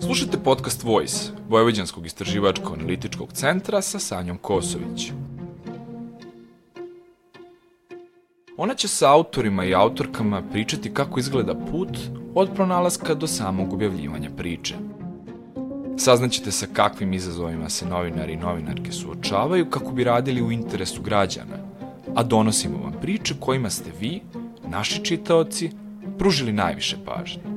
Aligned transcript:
Slušajte 0.00 0.38
podcast 0.44 0.84
Voice, 0.84 1.32
Vojvođanskog 1.48 2.06
istraživačko-analitičkog 2.06 3.32
centra 3.32 3.82
sa 3.82 3.98
Sanjom 3.98 4.38
Kosović. 4.38 5.12
Ona 8.56 8.74
će 8.74 8.88
sa 8.88 9.12
autorima 9.12 9.64
i 9.64 9.74
autorkama 9.74 10.42
pričati 10.52 10.94
kako 10.94 11.20
izgleda 11.20 11.54
put 11.54 11.98
od 12.34 12.50
pronalaska 12.54 13.14
do 13.14 13.26
samog 13.26 13.72
objavljivanja 13.72 14.30
priče. 14.36 14.74
Saznaćete 16.04 16.50
sa 16.52 16.66
kakvim 16.72 17.12
izazovima 17.12 17.68
se 17.68 17.86
novinari 17.86 18.32
i 18.32 18.36
novinarke 18.36 18.92
suočavaju 18.92 19.70
kako 19.70 19.92
bi 19.92 20.04
radili 20.04 20.42
u 20.42 20.52
interesu 20.52 21.02
građana, 21.02 21.56
a 22.14 22.22
donosimo 22.22 22.78
vam 22.78 22.92
priče 23.00 23.34
kojima 23.40 23.70
ste 23.70 23.90
vi, 24.00 24.20
naši 24.68 25.04
čitaoci, 25.04 25.70
pružili 26.18 26.52
najviše 26.52 26.96
pažnje. 27.04 27.51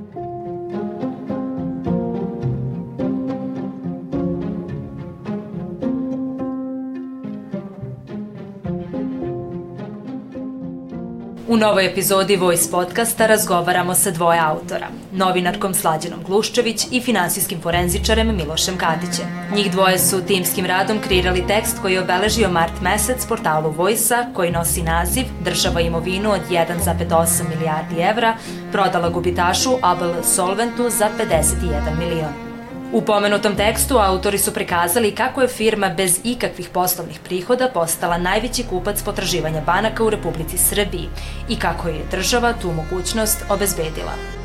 U 11.47 11.57
novoj 11.57 11.85
epizodi 11.85 12.35
Voice 12.35 12.71
podcasta 12.71 13.25
razgovaramo 13.25 13.93
sa 13.95 14.11
dvoje 14.11 14.39
autora, 14.39 14.87
novinarkom 15.11 15.73
Slađanom 15.73 16.19
Gluščević 16.27 16.87
i 16.91 17.01
finansijskim 17.01 17.61
forenzičarem 17.61 18.35
Milošem 18.35 18.77
Katićem. 18.77 19.25
Njih 19.55 19.71
dvoje 19.71 19.99
su 19.99 20.21
timskim 20.27 20.65
radom 20.65 20.99
kreirali 21.07 21.47
tekst 21.47 21.77
koji 21.81 21.93
je 21.93 22.01
obeležio 22.01 22.49
mart 22.49 22.81
mesec 22.81 23.25
portalu 23.25 23.71
Voice-a 23.71 24.25
koji 24.33 24.51
nosi 24.51 24.83
naziv 24.83 25.25
Država 25.43 25.81
imovinu 25.81 26.31
od 26.31 26.41
1,8 26.49 27.43
milijardi 27.55 28.01
evra 28.01 28.37
prodala 28.71 29.09
gubitašu 29.09 29.69
ABL 29.81 30.21
Solventu 30.23 30.89
za 30.89 31.09
51 31.19 31.97
milion. 31.99 32.54
U 32.95 33.01
pomenutom 33.01 33.55
tekstu 33.55 33.97
autori 33.97 34.37
su 34.37 34.53
prikazali 34.53 35.15
kako 35.15 35.41
je 35.41 35.47
firma 35.47 35.89
bez 35.89 36.19
ikakvih 36.23 36.69
poslovnih 36.69 37.19
prihoda 37.23 37.69
postala 37.73 38.17
najveći 38.17 38.63
kupac 38.69 39.03
potraživanja 39.03 39.61
banaka 39.61 40.03
u 40.03 40.09
Republici 40.09 40.57
Srbiji 40.57 41.09
i 41.49 41.55
kako 41.55 41.87
je 41.87 42.05
država 42.11 42.53
tu 42.61 42.71
mogućnost 42.71 43.45
obezbedila. 43.49 44.44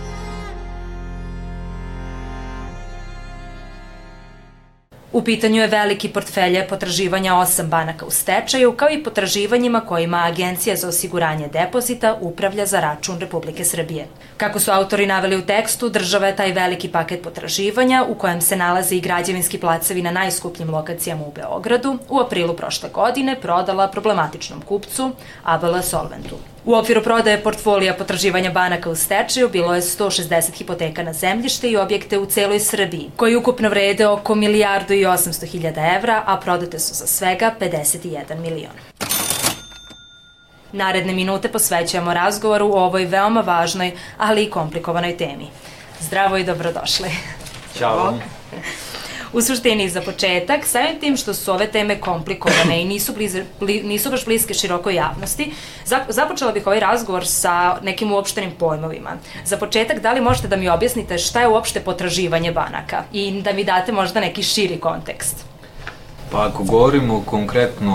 U 5.12 5.22
pitanju 5.22 5.61
je 5.62 5.66
veliki 5.66 6.08
portfelje 6.08 6.66
potraživanja 6.69 7.34
osam 7.34 7.66
banaka 7.66 8.06
u 8.06 8.11
stečaju, 8.11 8.72
kao 8.72 8.91
i 8.91 9.03
potraživanjima 9.03 9.80
kojima 9.80 10.25
Agencija 10.25 10.77
za 10.77 10.89
osiguranje 10.89 11.48
depozita 11.48 12.17
upravlja 12.20 12.67
za 12.67 12.80
račun 12.80 13.19
Republike 13.19 13.64
Srbije. 13.64 14.06
Kako 14.36 14.61
su 14.61 14.70
autori 14.70 15.06
naveli 15.06 15.36
u 15.36 15.42
tekstu, 15.42 15.89
država 15.89 16.27
je 16.27 16.36
taj 16.36 16.52
veliki 16.52 16.89
paket 16.89 17.22
potraživanja, 17.22 18.05
u 18.08 18.14
kojem 18.14 18.41
se 18.41 18.56
nalaze 18.56 18.97
i 18.97 19.00
građevinski 19.00 19.58
placevi 19.58 20.02
na 20.02 20.11
najskupljim 20.11 20.70
lokacijama 20.70 21.24
u 21.24 21.33
Beogradu, 21.33 21.98
u 22.08 22.20
aprilu 22.20 22.56
prošle 22.56 22.89
godine 22.89 23.36
prodala 23.41 23.89
problematičnom 23.89 24.61
kupcu 24.62 25.11
ABL 25.42 25.80
Solventu. 25.83 26.36
U 26.64 26.75
okviru 26.75 27.03
prodaje 27.03 27.42
portfolija 27.42 27.94
potraživanja 27.94 28.50
banaka 28.50 28.91
u 28.91 28.97
stečaju 28.97 29.48
bilo 29.48 29.75
je 29.75 29.83
160 29.83 30.53
hipoteka 30.53 31.02
na 31.02 31.12
zemljište 31.12 31.70
i 31.70 31.77
objekte 31.77 32.19
u 32.19 32.27
celoj 32.27 32.61
Srbiji, 32.61 33.11
koji 33.17 33.36
ukupno 33.36 33.69
vrede 33.69 34.06
oko 34.06 34.34
milijardu 34.34 34.94
i 34.94 35.05
800 35.05 35.47
hiljada 35.47 35.94
evra, 35.97 36.22
a 36.27 36.36
prodate 36.36 36.78
su 36.78 36.94
za 36.94 37.06
svega 37.06 37.55
51 37.61 38.39
milion. 38.41 38.72
Naredne 40.72 41.12
minute 41.12 41.48
posvećujemo 41.48 42.14
razgovoru 42.14 42.67
o 42.67 42.84
ovoj 42.84 43.05
veoma 43.05 43.41
važnoj, 43.41 43.92
ali 44.19 44.45
i 44.45 44.50
komplikovanoj 44.50 45.17
temi. 45.17 45.47
Zdravo 46.00 46.36
i 46.36 46.45
dobrodošli. 46.45 47.11
Ćao. 47.79 48.14
U 49.33 49.41
suštini, 49.42 49.89
za 49.89 50.01
početak, 50.01 50.67
samim 50.67 51.01
tim 51.01 51.17
što 51.17 51.35
su 51.35 51.52
ove 51.52 51.67
teme 51.67 52.01
komplikovane 52.01 52.83
i 52.83 52.85
nisu, 52.85 53.13
blize, 53.13 53.45
bli, 53.61 53.83
nisu 53.83 54.11
baš 54.11 54.24
bliske 54.24 54.55
širokoj 54.55 54.95
javnosti, 54.95 55.52
započela 56.08 56.52
bih 56.52 56.67
ovaj 56.67 56.80
razgovor 56.80 57.27
sa 57.27 57.79
nekim 57.83 58.13
uopštenim 58.13 58.51
pojmovima. 58.58 59.11
Za 59.45 59.57
početak, 59.57 60.01
da 60.01 60.13
li 60.13 60.20
možete 60.20 60.48
da 60.48 60.57
mi 60.57 60.69
objasnite 60.69 61.19
šta 61.19 61.40
je 61.40 61.48
uopšte 61.48 61.80
potraživanje 61.80 62.52
banaka 62.52 63.05
i 63.13 63.42
da 63.42 63.52
mi 63.52 63.64
date 63.64 63.92
možda 63.92 64.20
neki 64.20 64.42
širi 64.42 64.80
kontekst? 64.80 65.45
Pa 66.33 66.46
ako 66.46 66.64
govorimo 66.64 67.23
konkretno 67.27 67.95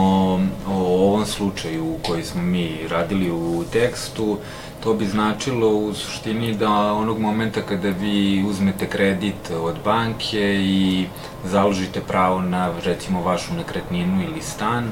o 0.68 0.74
ovom 0.74 1.26
slučaju 1.26 1.98
koji 2.08 2.24
smo 2.24 2.42
mi 2.42 2.78
radili 2.90 3.32
u 3.32 3.64
tekstu, 3.74 4.38
To 4.86 4.94
bi 4.94 5.06
značilo 5.06 5.70
u 5.70 5.94
suštini 5.94 6.54
da 6.54 6.70
onog 6.94 7.20
momenta 7.20 7.62
kada 7.62 7.90
vi 7.90 8.44
uzmete 8.50 8.88
kredit 8.88 9.52
od 9.62 9.76
banke 9.86 10.56
i 10.62 11.06
založite 11.46 12.02
pravo 12.02 12.42
na 12.42 12.72
recimo 12.84 13.22
vašu 13.22 13.54
nekretninu 13.54 14.24
ili 14.24 14.42
stan, 14.42 14.92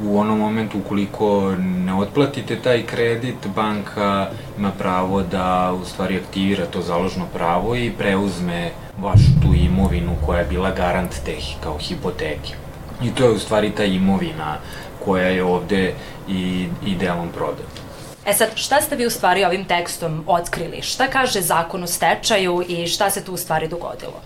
u 0.00 0.18
onom 0.18 0.38
momentu 0.38 0.78
ukoliko 0.78 1.56
ne 1.58 1.94
otplatite 1.94 2.56
taj 2.56 2.82
kredit, 2.82 3.46
banka 3.54 4.30
ima 4.58 4.70
pravo 4.78 5.22
da 5.22 5.72
u 5.82 5.84
stvari 5.84 6.16
aktivira 6.16 6.66
to 6.66 6.82
založno 6.82 7.26
pravo 7.34 7.76
i 7.76 7.92
preuzme 7.98 8.70
vašu 8.98 9.40
tu 9.42 9.54
imovinu 9.54 10.16
koja 10.26 10.38
je 10.38 10.48
bila 10.48 10.70
garant 10.70 11.14
te 11.24 11.36
kao 11.62 11.78
hipoteke. 11.78 12.54
I 13.02 13.10
to 13.10 13.24
je 13.24 13.30
u 13.30 13.38
stvari 13.38 13.70
ta 13.70 13.84
imovina 13.84 14.56
koja 15.04 15.26
je 15.26 15.44
ovde 15.44 15.94
i, 16.28 16.68
i 16.86 16.94
delom 16.94 17.28
prodata. 17.28 17.83
E 18.26 18.32
sad, 18.32 18.48
šta 18.54 18.80
ste 18.80 18.96
vi 18.96 19.06
u 19.06 19.10
stvari 19.10 19.44
ovim 19.44 19.64
tekstom 19.64 20.24
otkrili? 20.26 20.82
Šta 20.82 21.06
kaže 21.06 21.40
zakon 21.40 21.82
o 21.82 21.86
stečaju 21.86 22.64
i 22.68 22.86
šta 22.86 23.10
se 23.10 23.24
tu 23.24 23.34
u 23.34 23.36
stvari 23.36 23.68
dogodilo? 23.68 24.20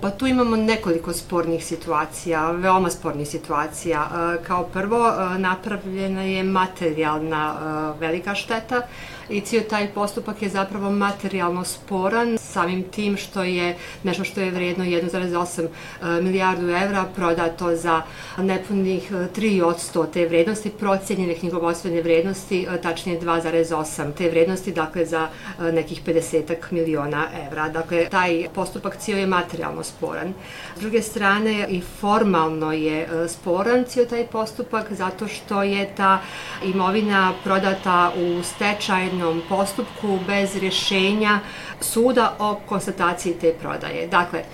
Pa 0.00 0.10
tu 0.10 0.26
imamo 0.26 0.56
nekoliko 0.56 1.12
spornih 1.12 1.64
situacija, 1.64 2.50
veoma 2.50 2.90
spornih 2.90 3.28
situacija. 3.28 4.08
Kao 4.46 4.64
prvo, 4.64 5.12
napravljena 5.38 6.22
je 6.22 6.42
materijalna 6.42 7.54
velika 8.00 8.34
šteta 8.34 8.82
i 9.30 9.40
cijel 9.40 9.64
taj 9.70 9.88
postupak 9.88 10.42
je 10.42 10.48
zapravo 10.48 10.90
materijalno 10.90 11.64
sporan 11.64 12.38
samim 12.38 12.82
tim 12.82 13.16
što 13.16 13.42
je 13.42 13.76
nešto 14.02 14.24
što 14.24 14.40
je 14.40 14.50
vredno 14.50 14.84
1,8 14.84 15.66
e, 15.66 16.22
milijardu 16.22 16.68
evra 16.70 17.04
prodato 17.16 17.76
za 17.76 18.02
nepunih 18.38 19.12
3 19.12 19.60
e, 19.60 19.64
od 19.64 19.76
100 19.76 20.06
te 20.12 20.26
vrednosti, 20.26 20.70
procenjene 20.70 21.34
knjigovodstvene 21.34 22.02
vrednosti, 22.02 22.66
e, 22.70 22.80
tačnije 22.80 23.20
2,8 23.20 24.12
te 24.14 24.30
vrednosti, 24.30 24.72
dakle 24.72 25.06
za 25.06 25.28
nekih 25.58 26.02
50 26.06 26.56
miliona 26.70 27.26
evra. 27.46 27.68
Dakle, 27.68 28.08
taj 28.08 28.46
postupak 28.54 28.96
cijel 28.96 29.18
je 29.18 29.26
materijalno 29.26 29.84
sporan. 29.84 30.34
S 30.76 30.80
druge 30.80 31.02
strane, 31.02 31.66
i 31.68 31.80
formalno 32.00 32.72
je 32.72 33.08
sporan 33.28 33.84
cijel 33.84 34.06
taj 34.06 34.26
postupak 34.26 34.92
zato 34.92 35.28
što 35.28 35.62
je 35.62 35.94
ta 35.96 36.20
imovina 36.64 37.32
prodata 37.44 38.12
u 38.16 38.42
stečajnu 38.42 39.17
stečajnom 39.18 39.42
postupku 39.48 40.18
bez 40.26 40.56
rješenja 40.56 41.40
suda 41.80 42.36
o 42.38 42.60
konstataciji 42.68 43.34
te 43.34 43.52
prodaje. 43.52 44.06
Dakle, 44.06 44.38
e, 44.38 44.44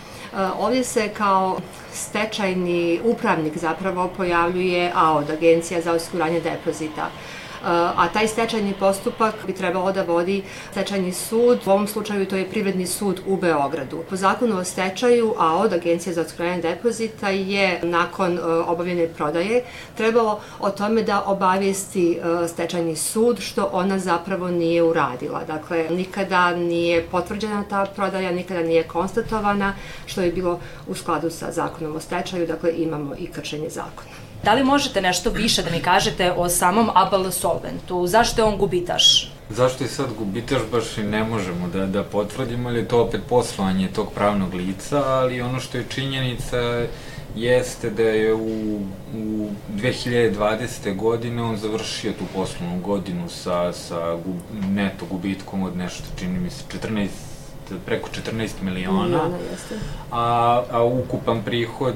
ovdje 0.59 0.85
se 0.85 1.09
kao 1.09 1.59
stečajni 1.93 3.01
upravnik 3.05 3.59
zapravo 3.59 4.09
pojavljuje 4.17 4.93
AOD, 4.95 5.31
Agencija 5.31 5.81
za 5.81 5.93
osiguranje 5.93 6.41
depozita 6.41 7.11
a 7.97 8.09
taj 8.13 8.29
stečajni 8.29 8.75
postupak 8.81 9.35
bi 9.47 9.55
trebalo 9.55 9.93
da 9.93 10.03
vodi 10.03 10.43
stečajni 10.71 11.13
sud, 11.13 11.61
u 11.67 11.71
ovom 11.71 11.87
slučaju 11.89 12.27
to 12.27 12.37
je 12.37 12.51
Privredni 12.51 12.87
sud 12.87 13.21
u 13.27 13.37
Beogradu. 13.37 14.05
Po 14.11 14.17
zakonu 14.17 14.59
o 14.59 14.65
stečaju, 14.65 15.35
a 15.39 15.57
od 15.57 15.73
Agencije 15.73 16.15
za 16.15 16.21
osiguranje 16.21 16.63
depozita 16.63 17.29
je 17.29 17.81
nakon 17.83 18.39
e, 18.39 18.41
obavljene 18.43 19.09
prodaje 19.09 19.65
trebalo 19.97 20.41
o 20.61 20.71
tome 20.71 21.03
da 21.03 21.23
obavijesti 21.27 22.13
e, 22.13 22.49
stečajni 22.49 22.97
sud 22.97 23.41
što 23.41 23.71
ona 23.73 23.99
zapravo 23.99 24.49
nije 24.49 24.83
uradila. 24.83 25.45
Dakle, 25.45 25.87
nikada 25.91 26.57
nije 26.57 27.07
potvrđena 27.11 27.65
ta 27.71 27.87
prodaja, 27.97 28.33
nikada 28.33 28.63
nije 28.63 28.83
konstatovana, 28.83 29.75
što 30.07 30.21
je 30.21 30.33
bilo 30.33 30.61
u 30.87 30.95
skladu 30.95 31.31
sa 31.31 31.53
zakonom 31.53 31.97
o 31.97 32.01
stečaju, 32.01 32.47
dakle 32.47 32.73
imamo 32.77 33.15
i 33.19 33.27
kršenje 33.27 33.69
zakona. 33.71 34.24
Da 34.45 34.55
li 34.55 34.65
možete 34.65 35.01
nešto 35.01 35.31
više 35.31 35.63
da 35.63 35.71
mi 35.71 35.81
kažete 35.81 36.33
o 36.33 36.49
samom 36.49 36.91
ABL 36.95 37.31
solventu? 37.31 38.07
Zašto 38.07 38.43
je 38.43 38.45
on 38.45 38.57
gubitaš? 38.59 39.33
Zašto 39.51 39.85
je 39.85 39.89
sad 39.89 40.07
gubitaš 40.19 40.63
baš 40.73 40.99
i 40.99 41.03
ne 41.03 41.25
možemo 41.25 41.69
da, 41.69 41.87
da 41.87 42.03
potvrdimo, 42.03 42.69
ali 42.69 42.79
je 42.79 42.89
to 42.89 43.03
opet 43.03 43.21
poslovanje 43.29 43.89
tog 43.89 44.13
pravnog 44.13 44.55
lica, 44.55 45.03
ali 45.07 45.41
ono 45.41 45.61
što 45.61 45.79
je 45.79 45.87
činjenica 45.89 46.87
jeste 47.37 47.91
da 47.91 48.03
je 48.03 48.35
u, 48.35 48.81
u 49.15 49.49
2020. 49.77 50.97
godine 50.97 51.43
on 51.43 51.57
završio 51.57 52.13
tu 52.13 52.25
poslovnu 52.35 52.81
godinu 52.81 53.29
sa, 53.29 53.73
sa 53.73 54.17
gub, 54.25 54.37
neto 54.71 55.07
gubitkom 55.11 55.63
od 55.63 55.77
nešto, 55.77 56.05
čini 56.19 56.39
mi 56.39 56.51
se, 56.51 56.65
14 56.83 57.34
preko 57.87 58.09
14 58.33 58.63
miliona, 58.63 59.21
a, 60.11 60.63
a 60.71 60.85
ukupan 60.85 61.43
prihod 61.45 61.95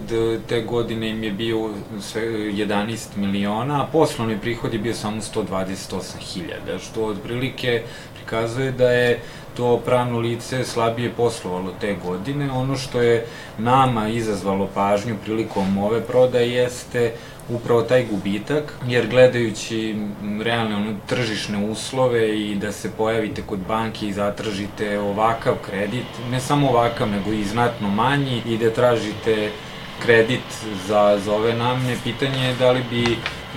te 0.49 0.61
godine 0.62 1.11
im 1.11 1.25
je 1.25 1.32
bio 1.32 1.70
sve 2.00 2.23
11 2.23 3.17
miliona, 3.17 3.82
a 3.82 3.87
poslovni 3.87 4.38
prihod 4.41 4.73
je 4.73 4.79
bio 4.79 4.94
samo 4.94 5.20
128.000, 5.20 6.79
što 6.81 7.05
otprilike 7.05 7.82
prikazuje 8.17 8.73
da 8.73 8.91
je 8.91 9.20
to 9.56 9.76
pravno 9.85 10.19
lice 10.19 10.65
slabije 10.65 11.11
poslovalo 11.11 11.73
te 11.81 11.97
godine. 12.05 12.53
Ono 12.53 12.76
što 12.76 13.00
je 13.00 13.26
nama 13.59 14.09
izazvalo 14.09 14.69
pažnju 14.75 15.17
prilikom 15.25 15.79
ove 15.79 16.00
prodaje 16.00 16.50
jeste 16.50 17.12
upravo 17.49 17.83
taj 17.83 18.06
gubitak, 18.06 18.75
jer 18.87 19.06
gledajući 19.06 19.97
realne 20.43 20.77
ono, 20.77 20.95
tržišne 21.06 21.59
uslove 21.71 22.41
i 22.41 22.55
da 22.55 22.73
se 22.73 22.91
pojavite 22.97 23.43
kod 23.43 23.59
banke 23.59 24.06
i 24.06 24.12
zatražite 24.12 24.99
ovakav 24.99 25.55
kredit, 25.67 26.06
ne 26.31 26.41
samo 26.41 26.69
ovakav, 26.69 27.09
nego 27.09 27.33
i 27.33 27.45
znatno 27.45 27.89
manji 27.89 28.43
i 28.47 28.59
da 28.59 28.71
tražite 28.71 29.50
kredit 30.03 30.65
za, 30.87 31.19
za 31.25 31.35
ove 31.35 31.55
namne, 31.55 31.97
pitanje 32.05 32.45
je 32.45 32.55
da 32.55 32.71
li 32.71 32.83
bi 32.91 33.17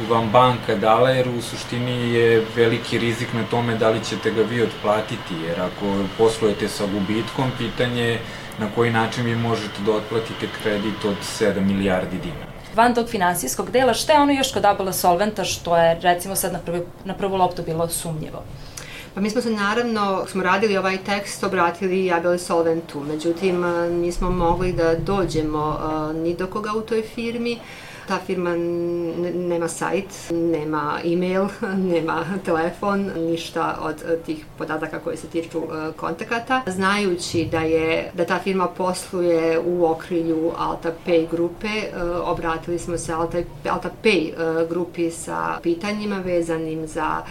vam 0.09 0.29
banka 0.31 0.75
dala, 0.75 1.09
jer 1.09 1.29
u 1.29 1.41
suštini 1.41 2.13
je 2.13 2.45
veliki 2.55 2.99
rizik 2.99 3.33
na 3.33 3.43
tome 3.43 3.75
da 3.75 3.89
li 3.89 3.99
ćete 4.03 4.31
ga 4.31 4.41
vi 4.41 4.61
otplatiti, 4.61 5.35
jer 5.47 5.61
ako 5.61 6.05
poslujete 6.17 6.67
sa 6.67 6.85
gubitkom, 6.85 7.51
pitanje 7.57 8.03
je 8.03 8.19
na 8.59 8.67
koji 8.75 8.91
način 8.91 9.25
vi 9.25 9.35
možete 9.35 9.81
da 9.85 9.91
otplatite 9.91 10.47
kredit 10.63 11.05
od 11.05 11.15
7 11.39 11.59
milijardi 11.59 12.17
dinara 12.17 12.50
van 12.75 12.95
tog 12.95 13.09
finansijskog 13.09 13.71
dela, 13.71 13.93
šta 13.93 14.13
je 14.13 14.19
ono 14.19 14.33
još 14.33 14.53
kod 14.53 14.65
Abela 14.65 14.93
Solventa 14.93 15.43
što 15.43 15.77
je 15.77 15.99
recimo 16.01 16.35
sad 16.35 16.53
na, 16.53 16.59
prvi, 16.59 16.81
na 17.05 17.13
prvu 17.13 17.35
loptu 17.35 17.63
bilo 17.63 17.87
sumnjivo? 17.87 18.43
Pa 19.13 19.21
mi 19.21 19.29
smo 19.29 19.41
se 19.41 19.49
naravno, 19.49 20.25
smo 20.27 20.43
radili 20.43 20.77
ovaj 20.77 20.97
tekst, 20.97 21.43
obratili 21.43 22.05
i 22.05 22.11
Abel 22.13 22.37
Solventu, 22.37 22.99
međutim 22.99 23.61
nismo 24.01 24.29
mogli 24.29 24.73
da 24.73 24.95
dođemo 24.95 25.79
ni 26.13 26.33
do 26.33 26.47
koga 26.47 26.71
u 26.77 26.81
toj 26.81 27.01
firmi, 27.01 27.59
Ta 28.11 28.19
firma 28.19 28.55
nema 29.35 29.67
sajt, 29.67 30.05
nema 30.31 30.99
e-mail, 31.05 31.47
nema 31.93 32.25
telefon, 32.45 33.11
ništa 33.15 33.77
od 33.81 34.03
tih 34.25 34.45
podataka 34.57 34.99
koji 34.99 35.17
se 35.17 35.27
tiču 35.27 35.57
e, 35.57 35.91
kontakata. 35.91 36.61
Znajući 36.67 37.47
da 37.51 37.59
je 37.59 38.11
da 38.13 38.25
ta 38.25 38.39
firma 38.39 38.67
posluje 38.67 39.59
u 39.59 39.85
okrilju 39.85 40.51
Alta 40.57 40.91
Pay 41.07 41.29
grupe, 41.31 41.67
e, 41.67 42.03
obratili 42.23 42.79
smo 42.79 42.97
se 42.97 43.13
Alta, 43.13 43.37
Alta 43.69 43.89
Pay 44.03 44.29
e, 44.29 44.67
grupi 44.69 45.11
sa 45.11 45.59
pitanjima 45.63 46.17
vezanim 46.19 46.87
za 46.87 47.21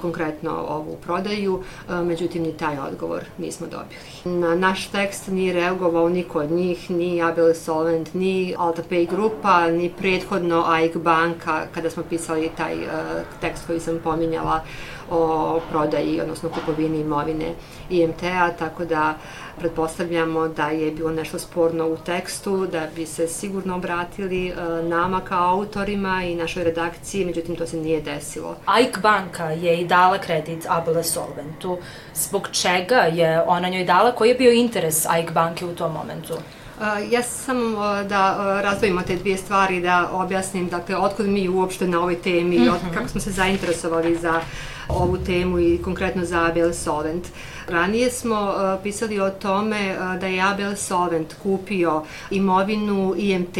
konkretno 0.00 0.66
ovu 0.68 0.96
prodaju, 1.06 1.62
međutim 2.04 2.42
ni 2.42 2.52
taj 2.52 2.78
odgovor 2.78 3.24
nismo 3.38 3.66
dobili. 3.66 4.38
Na 4.40 4.54
naš 4.54 4.86
tekst 4.86 5.28
nije 5.28 5.52
reagovao 5.52 6.08
niko 6.08 6.38
od 6.38 6.50
njih, 6.50 6.90
ni 6.90 7.22
Abel 7.22 7.54
Solvent, 7.54 8.14
ni 8.14 8.54
Alta 8.58 8.82
Pay 8.90 9.10
grupa, 9.10 9.70
ni 9.70 9.90
prethodno 10.20 10.64
AIK 10.66 10.96
banka, 10.96 11.66
kada 11.74 11.90
smo 11.90 12.02
pisali 12.02 12.50
taj 12.56 12.76
tekst 13.40 13.66
koji 13.66 13.80
sam 13.80 14.00
pominjala 14.04 14.60
o 15.10 15.60
prodaji, 15.70 16.20
odnosno 16.20 16.48
kupovini 16.48 17.00
imovine 17.00 17.54
IMT-a, 17.90 18.50
tako 18.58 18.84
da 18.84 19.14
pretpostavljamo 19.58 20.48
da 20.48 20.68
je 20.68 20.90
bilo 20.90 21.10
nešto 21.10 21.38
sporno 21.38 21.88
u 21.88 21.96
tekstu, 21.96 22.66
da 22.66 22.86
bi 22.96 23.06
se 23.06 23.28
sigurno 23.28 23.76
obratili 23.76 24.48
e, 24.48 24.54
nama 24.82 25.20
kao 25.20 25.50
autorima 25.50 26.22
i 26.24 26.34
našoj 26.34 26.64
redakciji, 26.64 27.24
međutim 27.24 27.56
to 27.56 27.66
se 27.66 27.76
nije 27.76 28.00
desilo. 28.00 28.56
AIK 28.66 28.98
banka 29.02 29.44
je 29.44 29.80
i 29.80 29.86
dala 29.86 30.18
kredit 30.18 30.66
Abele 30.68 31.04
Solventu. 31.04 31.78
Zbog 32.14 32.48
čega 32.52 32.96
je 32.96 33.42
ona 33.42 33.68
njoj 33.68 33.84
dala? 33.84 34.12
Koji 34.12 34.28
je 34.28 34.34
bio 34.34 34.52
interes 34.52 35.06
AIK 35.06 35.32
banke 35.32 35.66
u 35.66 35.74
tom 35.74 35.92
momentu? 35.92 36.34
Ja 37.10 37.22
samo 37.22 38.02
da 38.08 38.36
razdvojimo 38.62 39.02
te 39.02 39.16
dvije 39.16 39.36
stvari, 39.36 39.80
da 39.80 40.08
objasnim, 40.12 40.68
dakle, 40.68 40.96
otkud 40.96 41.28
mi 41.28 41.48
uopšte 41.48 41.88
na 41.88 42.00
ovoj 42.00 42.16
temi, 42.22 42.58
mm 42.58 42.62
-hmm. 42.62 42.94
kako 42.94 43.08
smo 43.08 43.20
se 43.20 43.30
zainteresovali 43.30 44.16
za 44.16 44.40
ovu 44.88 45.18
temu 45.18 45.58
i 45.58 45.78
konkretno 45.84 46.24
za 46.24 46.46
Abel 46.46 46.72
Solvent. 46.72 47.26
Ranije 47.68 48.10
smo 48.10 48.40
uh, 48.40 48.82
pisali 48.82 49.20
o 49.20 49.30
tome 49.30 49.96
uh, 49.98 50.20
da 50.20 50.26
je 50.26 50.42
Abel 50.42 50.76
Solvent 50.76 51.34
kupio 51.42 52.02
imovinu 52.30 53.14
IMT 53.16 53.58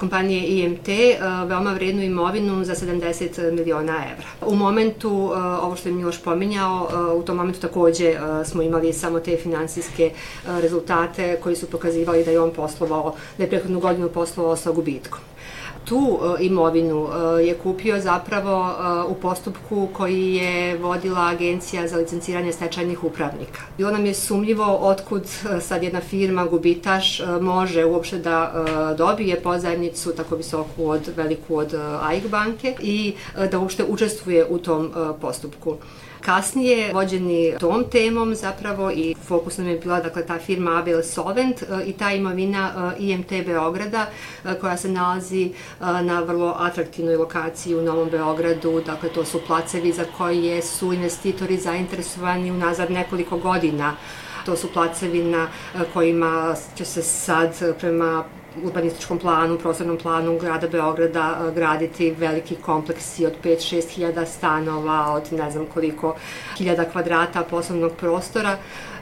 kompanije 0.00 0.46
IMT 0.46 0.88
uh, 0.88 1.48
veoma 1.48 1.72
vrednu 1.72 2.02
imovinu 2.02 2.64
za 2.64 2.74
70 2.74 3.52
miliona 3.52 4.04
evra. 4.12 4.28
U 4.46 4.54
momentu, 4.54 5.10
uh, 5.10 5.64
ovo 5.64 5.76
što 5.76 5.88
je 5.88 5.94
Miloš 5.94 6.22
pominjao, 6.22 6.88
uh, 6.92 7.20
u 7.20 7.22
tom 7.22 7.36
momentu 7.36 7.60
takođe 7.60 8.14
smo 8.44 8.62
imali 8.62 8.92
samo 8.92 9.20
te 9.20 9.36
finansijske 9.36 10.10
rezultate 10.46 11.38
koji 11.42 11.56
su 11.56 11.70
pokazivali 11.70 12.24
da 12.24 12.30
je 12.30 12.40
on 12.40 12.52
poslovao, 12.52 13.14
da 13.38 13.44
je 13.44 13.50
prethodnu 13.50 13.80
godinu 13.80 14.08
poslovao 14.08 14.56
sa 14.56 14.70
gubitkom 14.70 15.20
tu 15.88 16.18
e, 16.38 16.44
imovinu 16.44 17.06
e, 17.06 17.44
je 17.44 17.54
kupio 17.54 18.00
zapravo 18.00 18.68
e, 18.68 19.02
u 19.08 19.14
postupku 19.14 19.88
koji 19.92 20.34
je 20.34 20.78
vodila 20.78 21.20
Agencija 21.20 21.88
za 21.88 21.96
licenciranje 21.96 22.52
stečajnih 22.52 23.04
upravnika. 23.04 23.60
Bilo 23.76 23.90
nam 23.90 24.06
je 24.06 24.14
sumljivo 24.14 24.76
otkud 24.80 25.22
sad 25.60 25.82
jedna 25.82 26.00
firma, 26.00 26.44
gubitaš, 26.44 27.20
može 27.40 27.84
uopšte 27.84 28.18
da 28.18 28.52
dobije 28.98 29.40
pozajemnicu 29.40 30.12
tako 30.12 30.36
visoku 30.36 30.88
od, 30.88 31.00
veliku 31.16 31.56
od 31.56 31.74
AIG 32.02 32.26
banke 32.28 32.74
i 32.80 33.14
da 33.50 33.58
uopšte 33.58 33.84
učestvuje 33.84 34.46
u 34.50 34.58
tom 34.58 34.92
postupku. 35.20 35.76
Kasnije, 36.28 36.92
vođeni 36.92 37.54
tom 37.60 37.84
temom 37.90 38.34
zapravo 38.34 38.90
i 38.90 39.14
fokus 39.26 39.58
nam 39.58 39.68
je 39.68 39.78
bila 39.78 40.00
dakle, 40.00 40.26
ta 40.26 40.38
firma 40.38 40.78
Abel 40.78 41.02
Solvent 41.02 41.62
e, 41.62 41.66
i 41.86 41.92
ta 41.92 42.12
imovina 42.12 42.92
e, 42.98 43.02
IMT 43.02 43.28
Beograda 43.46 44.06
e, 44.44 44.54
koja 44.60 44.76
se 44.76 44.88
nalazi 44.88 45.52
na 45.80 46.20
vrlo 46.20 46.54
atraktivnoj 46.58 47.16
lokaciji 47.16 47.74
u 47.74 47.82
Novom 47.82 48.10
Beogradu, 48.10 48.82
dakle 48.86 49.08
to 49.08 49.24
su 49.24 49.40
placevi 49.46 49.92
za 49.92 50.04
koje 50.18 50.62
su 50.62 50.92
investitori 50.92 51.56
zainteresovani 51.56 52.50
unazad 52.50 52.90
nekoliko 52.90 53.38
godina. 53.38 53.96
To 54.46 54.56
su 54.56 54.72
placevi 54.72 55.24
na 55.24 55.48
kojima 55.92 56.54
će 56.76 56.84
se 56.84 57.02
sad 57.02 57.78
prema 57.78 58.24
urbanističkom 58.64 59.18
planu, 59.18 59.58
prostornom 59.58 59.96
planu 59.96 60.38
grada 60.38 60.68
Beograda 60.68 61.38
e, 61.48 61.54
graditi 61.54 62.10
veliki 62.10 62.56
kompleksi 62.56 63.26
od 63.26 63.32
5-6 63.44 63.88
hiljada 63.88 64.26
stanova, 64.26 65.12
od 65.12 65.32
ne 65.32 65.50
znam 65.50 65.66
koliko 65.66 66.16
hiljada 66.58 66.84
kvadrata 66.84 67.42
poslovnog 67.42 67.92
prostora 67.92 68.58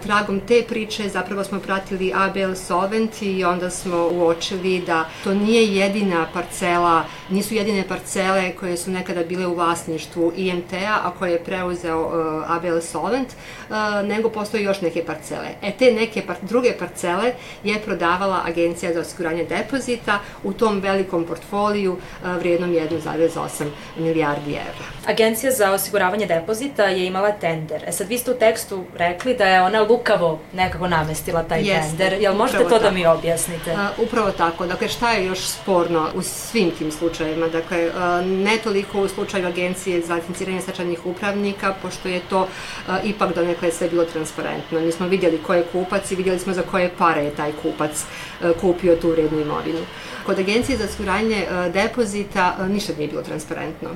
tragom 0.07 0.41
te 0.41 0.63
priče 0.69 1.09
zapravo 1.09 1.45
smo 1.45 1.61
pratili 1.61 2.13
ABL 2.15 2.55
Solvent 2.55 3.23
i 3.23 3.45
onda 3.45 3.71
smo 3.71 4.09
uočili 4.13 4.83
da 4.87 5.09
to 5.25 5.35
nije 5.35 5.77
jedina 5.77 6.27
parcela, 6.33 7.05
nisu 7.31 7.55
jedine 7.55 7.89
parcele 7.89 8.53
koje 8.61 8.77
su 8.77 8.91
nekada 8.91 9.25
bile 9.25 9.47
u 9.47 9.55
vlasništvu 9.55 10.33
IMT-a, 10.37 11.01
a 11.03 11.11
koje 11.19 11.33
je 11.33 11.45
preuzeo 11.45 12.01
uh, 12.01 12.51
ABL 12.51 12.79
Solvent, 12.81 13.29
uh, 13.29 13.77
nego 14.09 14.29
postoje 14.29 14.63
još 14.63 14.81
neke 14.81 15.05
parcele. 15.05 15.49
E 15.63 15.73
te 15.73 15.93
neke 15.93 16.23
par 16.27 16.37
druge 16.43 16.73
parcele 16.79 17.33
je 17.65 17.83
prodavala 17.83 18.43
Agencija 18.47 18.93
za 18.95 19.01
osiguranje 19.01 19.36
depozita 19.45 20.19
u 20.45 20.53
tom 20.53 20.81
velikom 20.81 21.25
portfoliju 21.25 21.93
uh, 21.93 22.37
vrijednom 22.37 22.71
1,8 22.71 23.65
milijardi 23.99 24.51
evra. 24.51 24.87
Agencija 25.07 25.53
za 25.53 25.73
osiguravanje 25.73 26.27
depozita 26.27 26.85
je 26.85 27.07
imala 27.07 27.33
tender. 27.33 27.83
E 27.87 27.93
sad 27.93 28.09
vi 28.09 28.19
ste 28.19 28.31
u 28.31 28.35
tekstu 28.35 28.85
rekli 28.97 29.37
da 29.37 29.45
je 29.45 29.63
ona 29.63 29.83
lukavo 29.83 30.39
nekako 30.53 30.89
namestila 30.89 31.43
taj 31.43 31.61
Jeste, 31.61 31.89
tender. 31.89 32.13
Jel 32.23 32.35
možete 32.35 32.63
to 32.63 32.69
tako. 32.69 32.83
da 32.83 32.91
mi 32.91 33.07
objasnite? 33.07 33.73
Uh, 33.73 34.07
upravo 34.07 34.31
tako. 34.31 34.67
Dakle, 34.67 34.89
šta 34.89 35.13
je 35.13 35.27
još 35.27 35.41
sporno 35.41 36.09
u 36.15 36.23
svim 36.23 36.71
tim 36.71 36.93
slučajevima? 36.93 37.49
Dakle, 37.49 37.89
uh, 37.89 38.27
ne 38.27 38.59
toliko 38.65 39.01
u 39.01 39.09
slučaju 39.09 39.47
Agencije 39.47 40.01
za 40.01 40.15
licenciranje 40.15 40.61
stečajnih 40.61 41.07
upravnika, 41.07 41.75
pošto 41.83 42.09
je 42.09 42.21
to 42.31 42.41
uh, 42.41 42.95
ipak 43.05 43.35
donekle 43.35 43.73
sve 43.73 43.89
bilo 43.89 44.05
transparentno. 44.05 44.81
Mi 44.81 44.93
smo 44.93 45.07
vidjeli 45.07 45.43
ko 45.43 45.55
je 45.55 45.65
kupac 45.73 46.11
i 46.11 46.17
vidjeli 46.17 46.39
smo 46.39 46.53
za 46.53 46.63
koje 46.63 46.91
pare 46.99 47.25
je 47.25 47.31
taj 47.31 47.53
kupac 47.63 48.05
uh, 48.41 48.51
kupio 48.61 48.97
tu 48.97 49.15
vrednu 49.27 49.41
imovinu. 49.41 49.79
Kod 50.27 50.39
Agencije 50.39 50.79
za 50.79 50.85
osiguranje 50.85 51.47
uh, 51.47 51.73
depozita 51.73 52.57
uh, 52.61 52.69
ništa 52.69 52.93
nije 52.99 53.09
bilo 53.09 53.23
transparentno. 53.23 53.89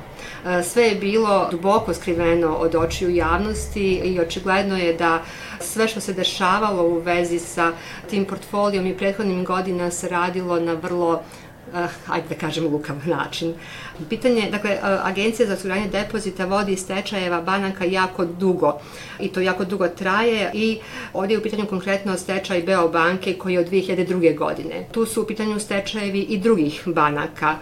Sve 0.65 0.83
je 0.83 0.95
bilo 0.95 1.49
duboko 1.51 1.95
skriveno 1.95 2.55
od 2.55 2.75
očiju 2.75 3.11
javnosti 3.11 3.95
i 4.05 4.21
očigledno 4.21 4.77
je 4.77 4.95
da 4.95 5.23
sve 5.61 5.89
što 5.89 6.01
se 6.01 6.13
dešavalo 6.13 6.83
u 6.83 6.99
vezi 6.99 7.39
sa 7.39 7.73
tim 8.11 8.25
portfolijom 8.25 8.87
i 8.87 8.97
prethodnim 8.97 9.45
godina 9.45 9.91
se 9.91 10.09
radilo 10.09 10.61
na 10.61 10.73
vrlo 10.73 11.23
ajde 12.09 12.29
da 12.29 12.35
kažem, 12.35 12.65
lukav 12.67 12.97
način. 13.07 13.55
Pitanje, 14.09 14.51
dakle, 14.51 14.79
Agencija 14.83 15.47
za 15.47 15.55
osiguranje 15.55 15.89
depozita 15.89 16.45
vodi 16.45 16.77
stečajeva 16.77 17.41
banaka 17.41 17.85
jako 17.85 18.25
dugo 18.25 18.73
i 19.21 19.29
to 19.29 19.41
jako 19.41 19.65
dugo 19.65 19.89
traje 19.89 20.51
i 20.55 20.79
ovdje 21.13 21.35
je 21.35 21.39
u 21.39 21.43
pitanju 21.43 21.67
konkretno 21.67 22.17
stečaj 22.17 22.63
Beo 22.63 22.89
banke 22.89 23.35
koji 23.35 23.55
je 23.55 23.61
od 23.61 23.71
2002. 23.71 24.39
godine. 24.39 24.87
Tu 24.93 25.07
su 25.07 25.23
u 25.23 25.27
pitanju 25.27 25.61
stečajevi 25.61 26.21
i 26.21 26.39
drugih 26.39 26.83
banaka 26.87 27.57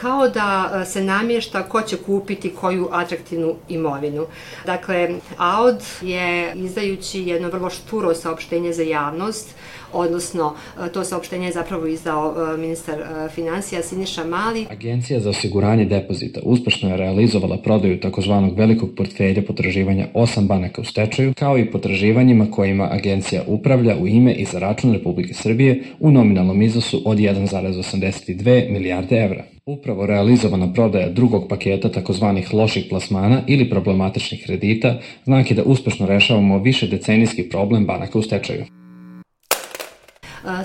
kao 0.00 0.28
da 0.28 0.84
se 0.84 1.02
namješta 1.04 1.62
ko 1.62 1.82
će 1.82 1.96
kupiti 1.96 2.50
koju 2.50 2.88
atraktivnu 2.92 3.54
imovinu. 3.68 4.26
Dakle, 4.66 5.08
AOD 5.36 5.82
je 6.02 6.52
izdajući 6.54 7.20
jedno 7.20 7.48
vrlo 7.48 7.70
šturo 7.70 8.14
saopštenje 8.14 8.72
za 8.72 8.82
javnost, 8.82 9.54
odnosno 9.92 10.54
e, 10.86 10.92
to 10.92 11.04
saopštenje 11.04 11.46
je 11.46 11.52
zapravo 11.52 11.86
izdao 11.86 12.34
e, 12.54 12.56
ministar 12.56 13.00
e, 13.00 13.28
financija 13.28 13.82
Siniša 13.82 14.24
Mali. 14.24 14.66
Agencija 14.70 15.20
za 15.20 15.30
osiguranje 15.30 15.84
depozita 15.84 16.40
uspešno 16.42 16.90
je 16.90 16.96
realizovala 16.96 17.56
prodaju 17.56 18.00
takozvanog 18.00 18.58
velikog 18.58 18.90
portfelja 18.96 19.42
potraživanja 19.42 20.06
osam 20.14 20.46
banaka 20.46 20.80
u 20.80 20.84
stečaju, 20.84 21.34
kao 21.34 21.58
i 21.58 21.70
potraživanjima 21.70 22.50
kojima 22.50 22.88
agencija 22.92 23.42
upravlja 23.46 23.96
u 23.96 24.06
ime 24.06 24.32
i 24.32 24.44
za 24.44 24.58
račun 24.58 24.92
Republike 24.92 25.34
Srbije 25.34 25.82
u 26.00 26.10
nominalnom 26.10 26.62
iznosu 26.62 27.02
od 27.04 27.18
1,82 27.18 28.72
milijarde 28.72 29.16
evra. 29.16 29.57
Upravo 29.68 30.06
realizovana 30.06 30.72
prodaja 30.72 31.08
drugog 31.08 31.48
paketa 31.48 31.88
takozvanih 31.92 32.54
loših 32.54 32.86
plasmana 32.90 33.42
ili 33.46 33.70
problematičnih 33.70 34.42
kredita 34.46 34.94
znak 35.24 35.50
je 35.50 35.56
da 35.56 35.62
uspešno 35.62 36.06
rešavamo 36.06 36.58
više 36.58 36.86
decenijski 36.86 37.48
problem 37.48 37.86
banaka 37.86 38.18
u 38.18 38.22
stečaju. 38.22 38.64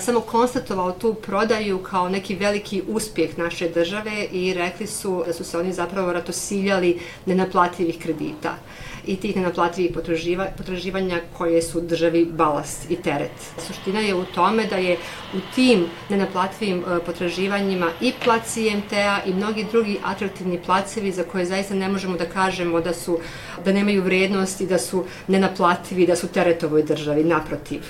Samo 0.00 0.20
konstatovao 0.20 0.92
tu 0.92 1.14
prodaju 1.14 1.78
kao 1.78 2.08
neki 2.08 2.34
veliki 2.34 2.82
uspjeh 2.88 3.38
naše 3.38 3.68
države 3.68 4.26
i 4.32 4.54
rekli 4.54 4.86
su 4.86 5.22
da 5.26 5.32
su 5.32 5.44
se 5.44 5.58
oni 5.58 5.72
zapravo 5.72 6.12
ratosiljali 6.12 6.98
nenaplativih 7.26 7.98
kredita 7.98 8.56
i 9.06 9.16
tih 9.16 9.36
nenaplativih 9.36 9.90
potraživa, 9.94 10.46
potraživanja 10.56 11.20
koje 11.38 11.62
su 11.62 11.80
državi 11.80 12.24
balast 12.24 12.90
i 12.90 12.96
teret. 12.96 13.30
Suština 13.66 14.00
je 14.00 14.14
u 14.14 14.24
tome 14.24 14.66
da 14.66 14.76
je 14.76 14.96
u 15.34 15.38
tim 15.54 15.86
nenaplativim 16.08 16.78
e, 16.78 17.00
potraživanjima 17.06 17.90
i 18.00 18.12
plac 18.24 18.56
IMT-a 18.56 19.20
i 19.26 19.32
mnogi 19.32 19.66
drugi 19.72 19.98
atraktivni 20.04 20.60
placevi 20.66 21.12
za 21.12 21.24
koje 21.24 21.44
zaista 21.44 21.74
ne 21.74 21.88
možemo 21.88 22.16
da 22.16 22.24
kažemo 22.24 22.80
da 22.80 22.94
su 22.94 23.18
da 23.64 23.72
nemaju 23.72 24.02
vrednost 24.02 24.60
i 24.60 24.66
da 24.66 24.78
su 24.78 25.04
nenaplativi, 25.28 26.06
da 26.06 26.16
su 26.16 26.28
teret 26.28 26.62
ovoj 26.62 26.82
državi, 26.82 27.24
naprotiv. 27.24 27.82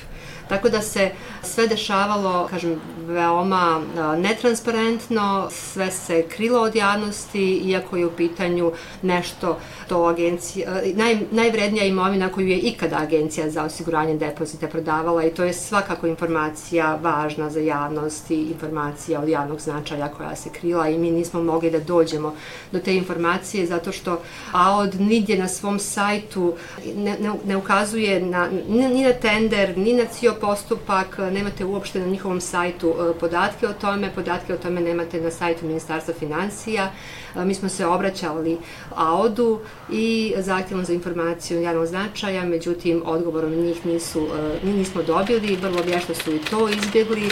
Tako 0.49 0.69
da 0.69 0.83
se 0.83 1.11
sve 1.43 1.67
dešavalo, 1.67 2.47
kažem, 2.51 2.81
veoma 3.07 3.81
netransparentno, 4.19 5.49
sve 5.51 5.91
se 5.91 6.25
krilo 6.29 6.61
od 6.61 6.75
javnosti, 6.75 7.63
iako 7.65 7.97
je 7.97 8.07
u 8.07 8.11
pitanju 8.11 8.73
nešto 9.03 9.59
to 9.89 10.05
agencija, 10.05 10.81
naj, 10.95 11.19
najvrednija 11.31 11.85
imovina 11.85 12.29
koju 12.29 12.49
je 12.49 12.59
ikada 12.59 12.97
agencija 12.97 13.51
za 13.51 13.65
osiguranje 13.65 14.17
depozita 14.17 14.69
prodavala 14.69 15.25
i 15.25 15.31
to 15.31 15.45
je 15.45 15.53
svakako 15.53 16.07
informacija 16.07 16.99
važna 17.03 17.51
za 17.51 17.61
javnost 17.61 18.31
i 18.31 18.43
informacija 18.43 19.21
od 19.21 19.29
javnog 19.29 19.61
značaja 19.61 20.09
koja 20.09 20.37
se 20.37 20.51
krila 20.51 20.89
i 20.89 20.99
mi 20.99 21.11
nismo 21.11 21.43
mogli 21.43 21.71
da 21.71 21.81
dođemo 21.81 22.35
do 22.73 22.79
te 22.79 22.97
informacije 22.97 23.67
zato 23.67 23.93
što 23.93 24.21
AOD 24.53 25.01
nigdje 25.01 25.39
na 25.39 25.49
svom 25.49 25.79
sajtu 25.79 26.55
ne, 26.97 27.17
ne, 27.21 27.33
ne 27.45 27.57
ukazuje 27.57 28.21
na, 28.21 28.49
ni 28.69 29.05
na 29.05 29.13
tender, 29.13 29.79
ni 29.79 29.93
na 29.93 30.05
cio 30.05 30.34
postupak, 30.41 31.19
nemate 31.19 31.65
uopšte 31.65 32.01
na 32.01 32.07
njihovom 32.07 32.41
sajtu 32.41 32.89
e, 32.89 33.19
podatke 33.19 33.69
o 33.69 33.73
tome, 33.73 34.11
podatke 34.15 34.55
o 34.55 34.57
tome 34.57 34.81
nemate 34.81 35.21
na 35.21 35.31
sajtu 35.31 35.67
Ministarstva 35.67 36.15
financija. 36.15 36.93
E, 37.37 37.45
mi 37.45 37.55
smo 37.55 37.69
se 37.69 37.87
obraćali 37.87 38.59
AOD-u 38.95 39.61
i 39.91 40.35
zahtjevom 40.39 40.85
za 40.85 40.93
informaciju 40.93 41.63
javnog 41.63 41.87
značaja, 41.87 42.45
međutim 42.45 43.03
odgovorom 43.07 43.55
njih 43.55 43.87
nisu, 43.87 44.27
e, 44.65 44.67
nismo 44.67 45.03
dobili, 45.03 45.57
vrlo 45.57 45.83
vješto 45.83 46.15
su 46.15 46.35
i 46.35 46.39
to 46.39 46.69
izbjegli. 46.69 47.31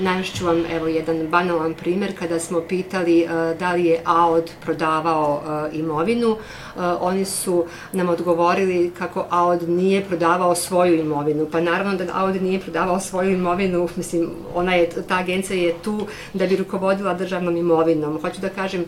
Navešću 0.00 0.46
vam 0.46 0.64
evo 0.70 0.86
jedan 0.86 1.28
banalan 1.28 1.74
primjer 1.74 2.18
kada 2.18 2.38
smo 2.40 2.60
pitali 2.60 3.24
uh, 3.24 3.58
da 3.58 3.72
li 3.72 3.84
je 3.84 4.00
AOD 4.04 4.50
prodavao 4.64 5.42
uh, 5.44 5.78
imovinu. 5.78 6.30
Uh, 6.30 6.82
oni 7.00 7.24
su 7.24 7.64
nam 7.92 8.08
odgovorili 8.08 8.92
kako 8.98 9.26
AOD 9.30 9.68
nije 9.68 10.04
prodavao 10.04 10.54
svoju 10.54 10.94
imovinu. 10.94 11.48
Pa 11.52 11.60
naravno 11.60 11.94
da 11.96 12.04
AOD 12.12 12.42
nije 12.42 12.60
prodavao 12.60 13.00
svoju 13.00 13.30
imovinu, 13.30 13.88
mislim, 13.96 14.30
ona 14.54 14.74
je, 14.74 14.88
ta 15.08 15.18
agencija 15.18 15.62
je 15.62 15.74
tu 15.82 16.06
da 16.34 16.46
bi 16.46 16.56
rukovodila 16.56 17.14
državnom 17.14 17.56
imovinom. 17.56 18.20
Hoću 18.20 18.40
da 18.40 18.48
kažem, 18.48 18.84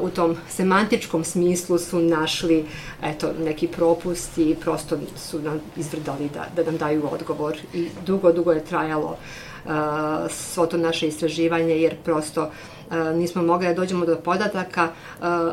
u 0.00 0.10
tom 0.10 0.36
semantičkom 0.48 1.24
smislu 1.24 1.78
su 1.78 2.00
našli 2.00 2.64
eto, 3.02 3.32
neki 3.44 3.68
propust 3.68 4.38
i 4.38 4.56
prosto 4.60 4.98
su 5.16 5.42
nam 5.42 5.60
izvrdali 5.76 6.28
da, 6.34 6.46
da 6.56 6.70
nam 6.70 6.76
daju 6.78 7.02
odgovor 7.12 7.56
i 7.74 7.88
dugo, 8.06 8.32
dugo 8.32 8.52
je 8.52 8.64
trajalo 8.64 9.16
svo 10.28 10.66
to 10.66 10.76
naše 10.76 11.08
istraživanje 11.08 11.74
jer 11.74 11.96
prosto 12.04 12.50
nismo 13.14 13.42
mogli 13.42 13.66
da 13.66 13.74
dođemo 13.74 14.06
do 14.06 14.16
podataka, 14.16 14.88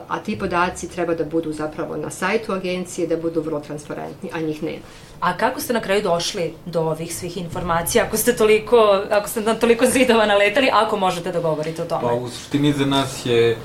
a 0.08 0.20
ti 0.26 0.40
podaci 0.40 0.90
treba 0.90 1.16
da 1.16 1.24
budu 1.24 1.54
zapravo 1.54 1.98
na 1.98 2.10
sajtu 2.10 2.52
agencije, 2.52 3.08
da 3.08 3.18
budu 3.18 3.42
vrlo 3.42 3.60
transparentni, 3.60 4.30
a 4.34 4.40
njih 4.40 4.64
nema. 4.64 4.86
A 5.20 5.38
kako 5.38 5.60
ste 5.60 5.74
na 5.74 5.82
kraju 5.82 6.02
došli 6.02 6.54
do 6.66 6.82
ovih 6.82 7.16
svih 7.16 7.38
informacija, 7.38 8.06
ako 8.06 8.18
ste 8.18 8.36
toliko, 8.36 9.02
ako 9.12 9.30
ste 9.30 9.42
na 9.42 9.56
toliko 9.56 9.86
zidova 9.86 10.26
naletali, 10.26 10.70
ako 10.74 10.98
možete 10.98 11.32
da 11.32 11.40
govorite 11.40 11.82
o 11.82 11.86
tome? 11.86 12.02
Pa 12.02 12.14
u 12.14 12.30
suštini 12.30 12.74
za 12.74 12.86
nas 12.86 13.26
je 13.26 13.52
e, 13.52 13.56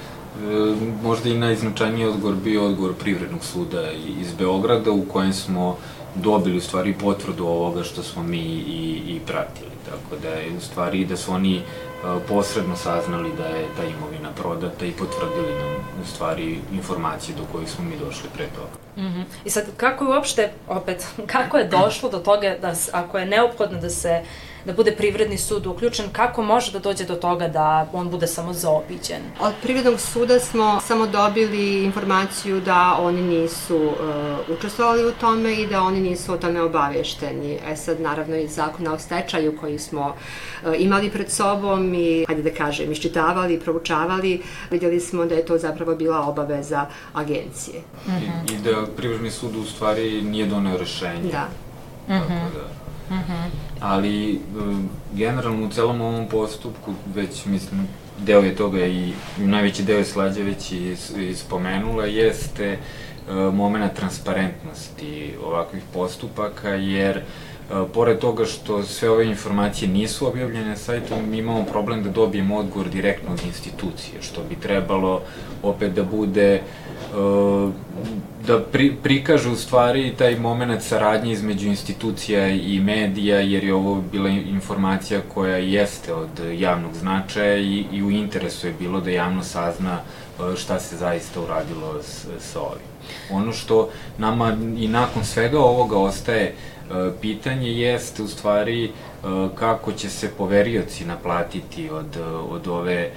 možda 1.03 1.29
i 1.29 1.39
najznačajniji 1.39 2.07
odgovor 2.07 2.37
bio 2.37 2.67
odgovor 2.67 2.95
Privrednog 2.95 3.45
suda 3.45 3.91
iz 4.21 4.33
Beograda 4.39 4.91
u 4.91 5.03
kojem 5.03 5.33
smo 5.33 5.77
dobili 6.15 6.57
u 6.57 6.61
stvari 6.61 6.95
potvrdu 7.01 7.47
ovoga 7.47 7.83
što 7.83 8.03
smo 8.03 8.23
mi 8.23 8.39
i, 8.39 9.03
i 9.07 9.21
pratili. 9.27 9.71
Tako 9.85 10.23
da 10.23 10.29
je 10.29 10.57
u 10.57 10.61
stvari 10.61 11.05
da 11.05 11.17
su 11.17 11.33
oni 11.33 11.63
posredno 12.29 12.77
saznali 12.77 13.31
da 13.39 13.45
je 13.45 13.67
ta 13.77 13.85
imovina 13.85 14.31
prodata 14.37 14.87
i 14.87 14.93
potvrdili 14.93 15.55
nam 15.55 15.75
u 16.03 16.07
stvari 16.07 16.59
informacije 16.73 17.37
do 17.37 17.43
kojih 17.53 17.71
smo 17.71 17.85
mi 17.85 17.97
došli 17.99 18.29
pre 18.35 18.47
toga. 18.47 18.79
Mm 18.97 19.15
-hmm. 19.15 19.25
I 19.45 19.51
sad, 19.51 19.65
kako 19.77 20.05
je 20.05 20.11
uopšte, 20.11 20.51
opet, 20.69 21.07
kako 21.27 21.57
je 21.57 21.69
došlo 21.69 22.11
do 22.11 22.19
toga 22.19 22.57
da, 22.63 22.75
ako 22.93 23.19
je 23.19 23.27
neophodno 23.27 23.81
da 23.81 23.91
se 23.91 24.23
da 24.65 24.73
bude 24.73 24.93
privredni 24.97 25.39
sud 25.39 25.67
uključen, 25.67 26.07
kako 26.13 26.43
može 26.43 26.73
da 26.73 26.79
dođe 26.79 27.05
do 27.05 27.15
toga 27.15 27.49
da 27.49 27.89
on 27.93 28.11
bude 28.11 28.27
samo 28.27 28.53
zaobiđen? 28.53 29.23
Od 29.41 29.53
privrednog 29.63 30.01
suda 30.01 30.41
smo 30.41 30.81
samo 30.81 31.07
dobili 31.07 31.85
informaciju 31.85 32.61
da 32.61 32.99
oni 33.01 33.23
nisu 33.23 33.77
uh, 33.77 33.95
učestvovali 34.59 35.07
u 35.07 35.13
tome 35.13 35.55
i 35.55 35.67
da 35.67 35.83
oni 35.83 36.01
nisu 36.01 36.33
o 36.33 36.37
tome 36.37 36.63
obavješteni. 36.63 37.59
E 37.67 37.77
sad, 37.77 38.01
naravno, 38.01 38.37
i 38.37 38.49
zakona 38.49 38.93
o 38.93 38.99
stečaju 38.99 39.57
koji 39.61 39.79
smo 39.79 40.07
uh, 40.07 40.73
imali 40.79 41.11
pred 41.11 41.31
sobom 41.31 41.95
i, 41.95 42.25
hajde 42.29 42.43
da 42.43 42.51
kažem, 42.51 42.93
iščitavali, 42.93 43.61
proučavali, 43.61 44.43
vidjeli 44.71 45.01
smo 45.01 45.27
da 45.27 45.35
je 45.35 45.47
to 45.47 45.59
zapravo 45.59 45.95
bila 45.95 46.21
obaveza 46.21 46.87
agencije. 47.13 47.81
Mm 48.07 48.11
-hmm. 48.11 48.53
I, 48.53 48.55
I 48.55 48.59
da 48.59 48.87
privredni 48.97 49.31
sud 49.31 49.57
u 49.57 49.65
stvari 49.65 50.23
nije 50.23 50.47
doneo 50.47 50.77
rešenje. 50.77 51.33
Da. 51.33 51.49
Mm 52.09 52.13
-hmm. 52.13 52.21
Tako 52.21 52.33
mhm. 52.33 52.55
da 52.55 52.88
Mm. 53.11 53.51
Ali, 53.81 54.41
um, 54.59 54.89
generalno 55.15 55.67
u 55.67 55.71
celom 55.71 56.01
ovom 56.01 56.29
postupku, 56.29 56.95
već, 57.15 57.45
mislim, 57.45 57.89
deo 58.19 58.41
je 58.41 58.57
toga 58.57 58.87
i 58.87 59.13
najveći 59.37 59.83
deo 59.83 59.99
je 59.99 60.05
Slađa 60.05 60.43
već 60.43 60.73
i, 60.73 60.97
i 61.19 61.35
spomenula, 61.35 62.07
jeste 62.07 62.79
uh, 63.29 63.55
momena 63.55 63.89
transparentnosti 63.89 65.35
ovakvih 65.45 65.83
postupaka, 65.95 66.69
jer 66.69 67.23
pored 67.95 68.19
toga 68.19 68.45
što 68.45 68.83
sve 68.83 69.11
ove 69.11 69.27
informacije 69.27 69.89
nisu 69.89 70.29
objavljene 70.29 70.69
na 70.69 70.77
sajtu, 70.77 71.15
mi 71.31 71.39
imamo 71.39 71.65
problem 71.65 72.03
da 72.03 72.11
dobijemo 72.11 72.57
odgovor 72.57 72.89
direktno 72.89 73.33
od 73.33 73.43
institucije, 73.47 74.23
što 74.23 74.43
bi 74.49 74.57
trebalo 74.57 75.23
opet 75.63 75.93
da 75.93 76.03
bude 76.03 76.61
da 78.47 78.61
pri, 78.73 78.97
prikažu 79.03 79.53
u 79.53 79.57
stvari 79.57 80.15
taj 80.19 80.39
moment 80.39 80.83
saradnje 80.83 81.33
između 81.33 81.69
institucija 81.69 82.49
i 82.49 82.81
medija, 82.81 83.41
jer 83.41 83.65
je 83.65 83.75
ovo 83.75 84.03
bila 84.13 84.29
informacija 84.29 85.21
koja 85.35 85.57
jeste 85.57 86.15
od 86.15 86.29
javnog 86.53 86.95
značaja 86.95 87.57
i, 87.57 87.85
i 87.93 88.03
u 88.03 88.11
interesu 88.11 88.67
je 88.67 88.75
bilo 88.79 89.01
da 89.01 89.11
javno 89.11 89.43
sazna 89.43 90.01
šta 90.57 90.81
se 90.81 90.97
zaista 90.97 91.41
uradilo 91.41 92.03
s, 92.03 92.27
sa 92.39 92.61
ovim. 92.61 92.89
Ono 93.31 93.53
što 93.53 93.89
nama 94.19 94.57
i 94.79 94.89
nakon 94.89 95.25
svega 95.25 95.61
ovoga 95.61 95.99
ostaje 95.99 96.55
pitanje 97.21 97.73
jeste 97.73 98.23
u 98.23 98.29
stvari 98.29 98.93
kako 99.55 99.93
će 99.93 100.11
se 100.11 100.31
poverioci 100.39 101.05
naplatiti 101.05 101.91
od, 101.91 102.17
od 102.51 102.69
ove 102.69 103.11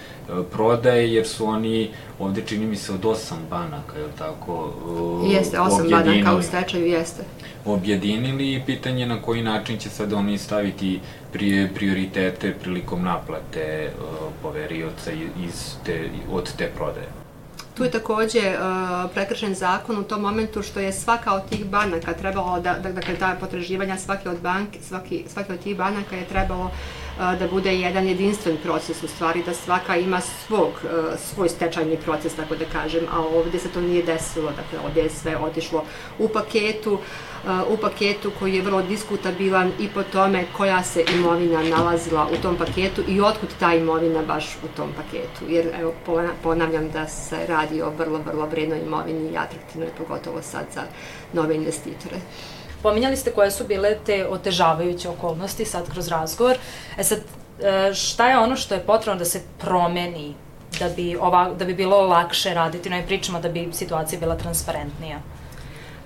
prodaje, 0.52 1.14
jer 1.14 1.28
su 1.28 1.46
oni 1.46 1.90
ovde 2.20 2.42
čini 2.46 2.66
mi 2.66 2.76
se 2.76 2.94
od 2.94 3.06
osam 3.06 3.40
banaka, 3.50 3.98
je 3.98 4.04
li 4.04 4.12
tako? 4.18 4.74
Jeste, 5.32 5.60
osam 5.60 5.90
banaka 5.90 6.36
u 6.36 6.42
stečaju, 6.42 6.86
jeste. 6.86 7.24
Objedinili 7.66 8.54
i 8.54 8.62
pitanje 8.66 9.06
na 9.06 9.22
koji 9.22 9.44
način 9.44 9.78
će 9.78 9.90
sad 9.90 10.14
oni 10.14 10.38
staviti 10.38 11.00
prioritete 11.76 12.54
prilikom 12.62 13.04
naplate 13.04 13.92
poverioca 14.42 15.12
iz 15.48 15.76
te, 15.86 16.10
od 16.32 16.56
te 16.58 16.72
prodaje. 16.76 17.21
Tu 17.74 17.84
je 17.84 17.92
takođe 17.92 18.40
uh, 18.40 19.12
prekršen 19.14 19.56
zakon 19.56 20.00
u 20.00 20.04
tom 20.04 20.22
momentu 20.22 20.62
što 20.62 20.80
je 20.80 20.94
svaka 20.94 21.34
od 21.34 21.50
tih 21.50 21.66
banaka 21.66 22.14
trebalo 22.14 22.60
da, 22.60 22.74
da 22.74 22.92
dakle, 22.92 23.16
ta 23.16 23.36
potraživanja 23.40 23.98
svake 23.98 24.30
od 24.30 24.40
banke, 24.40 24.80
svaki, 24.82 25.24
svake 25.28 25.54
od 25.54 25.60
tih 25.60 25.78
banaka 25.78 26.16
je 26.16 26.26
trebalo 26.26 26.66
uh, 26.66 26.72
da 27.22 27.48
bude 27.52 27.76
jedan 27.76 28.08
jedinstven 28.08 28.58
proces 28.64 29.04
u 29.04 29.08
stvari, 29.08 29.44
da 29.46 29.54
svaka 29.54 29.96
ima 29.96 30.22
svog, 30.22 30.70
svoj 31.18 31.50
stečajni 31.50 31.98
proces, 31.98 32.34
tako 32.34 32.56
da 32.56 32.66
kažem, 32.66 33.06
a 33.12 33.20
ovde 33.20 33.60
se 33.60 33.70
to 33.70 33.82
nije 33.82 34.04
desilo, 34.04 34.52
dakle 34.52 34.88
ovde 34.88 35.02
je 35.02 35.10
sve 35.10 35.38
otišlo 35.38 35.84
u 36.20 36.30
paketu, 36.30 37.00
u 37.70 37.78
paketu 37.78 38.32
koji 38.40 38.56
je 38.56 38.62
vrlo 38.62 38.82
diskutabilan 38.82 39.72
i 39.80 39.88
po 39.88 40.04
tome 40.04 40.46
koja 40.58 40.84
se 40.84 41.04
imovina 41.16 41.64
nalazila 41.64 42.28
u 42.34 42.42
tom 42.42 42.56
paketu 42.56 43.04
i 43.08 43.22
otkud 43.22 43.50
ta 43.60 43.74
imovina 43.74 44.22
baš 44.22 44.58
u 44.64 44.68
tom 44.76 44.90
paketu. 44.98 45.46
Jer 45.48 45.68
evo, 45.80 45.94
ponavljam 46.44 46.90
da 46.90 47.08
se 47.08 47.46
radi 47.48 47.82
o 47.82 47.90
vrlo, 47.90 48.20
vrlo 48.26 48.46
vrednoj 48.46 48.80
imovini 48.80 49.32
i 49.32 49.38
atraktivnoj, 49.38 49.90
pogotovo 49.98 50.42
sad 50.42 50.66
za 50.74 50.82
nove 51.34 51.56
investitore. 51.56 52.16
Pominjali 52.84 53.18
ste 53.18 53.32
koje 53.32 53.52
su 53.52 53.68
bile 53.68 53.98
te 54.06 54.28
otežavajuće 54.28 55.10
okolnosti 55.10 55.66
sad 55.66 55.90
kroz 55.92 56.08
razgovor. 56.08 56.58
E 56.98 57.04
sad, 57.04 57.20
e, 57.20 57.94
šta 57.94 58.30
je 58.30 58.38
ono 58.38 58.56
što 58.56 58.76
je 58.76 58.86
potrebno 58.86 59.20
da 59.20 59.26
se 59.26 59.42
promeni 59.60 60.34
da 60.80 60.90
bi, 60.90 61.18
ova, 61.22 61.50
da 61.60 61.66
bi 61.66 61.74
bilo 61.74 62.02
lakše 62.02 62.54
raditi 62.54 62.90
na 62.90 62.96
ovim 62.96 63.08
pričama, 63.08 63.40
da 63.40 63.50
bi 63.50 63.70
situacija 63.74 64.20
bila 64.20 64.36
transparentnija? 64.36 65.20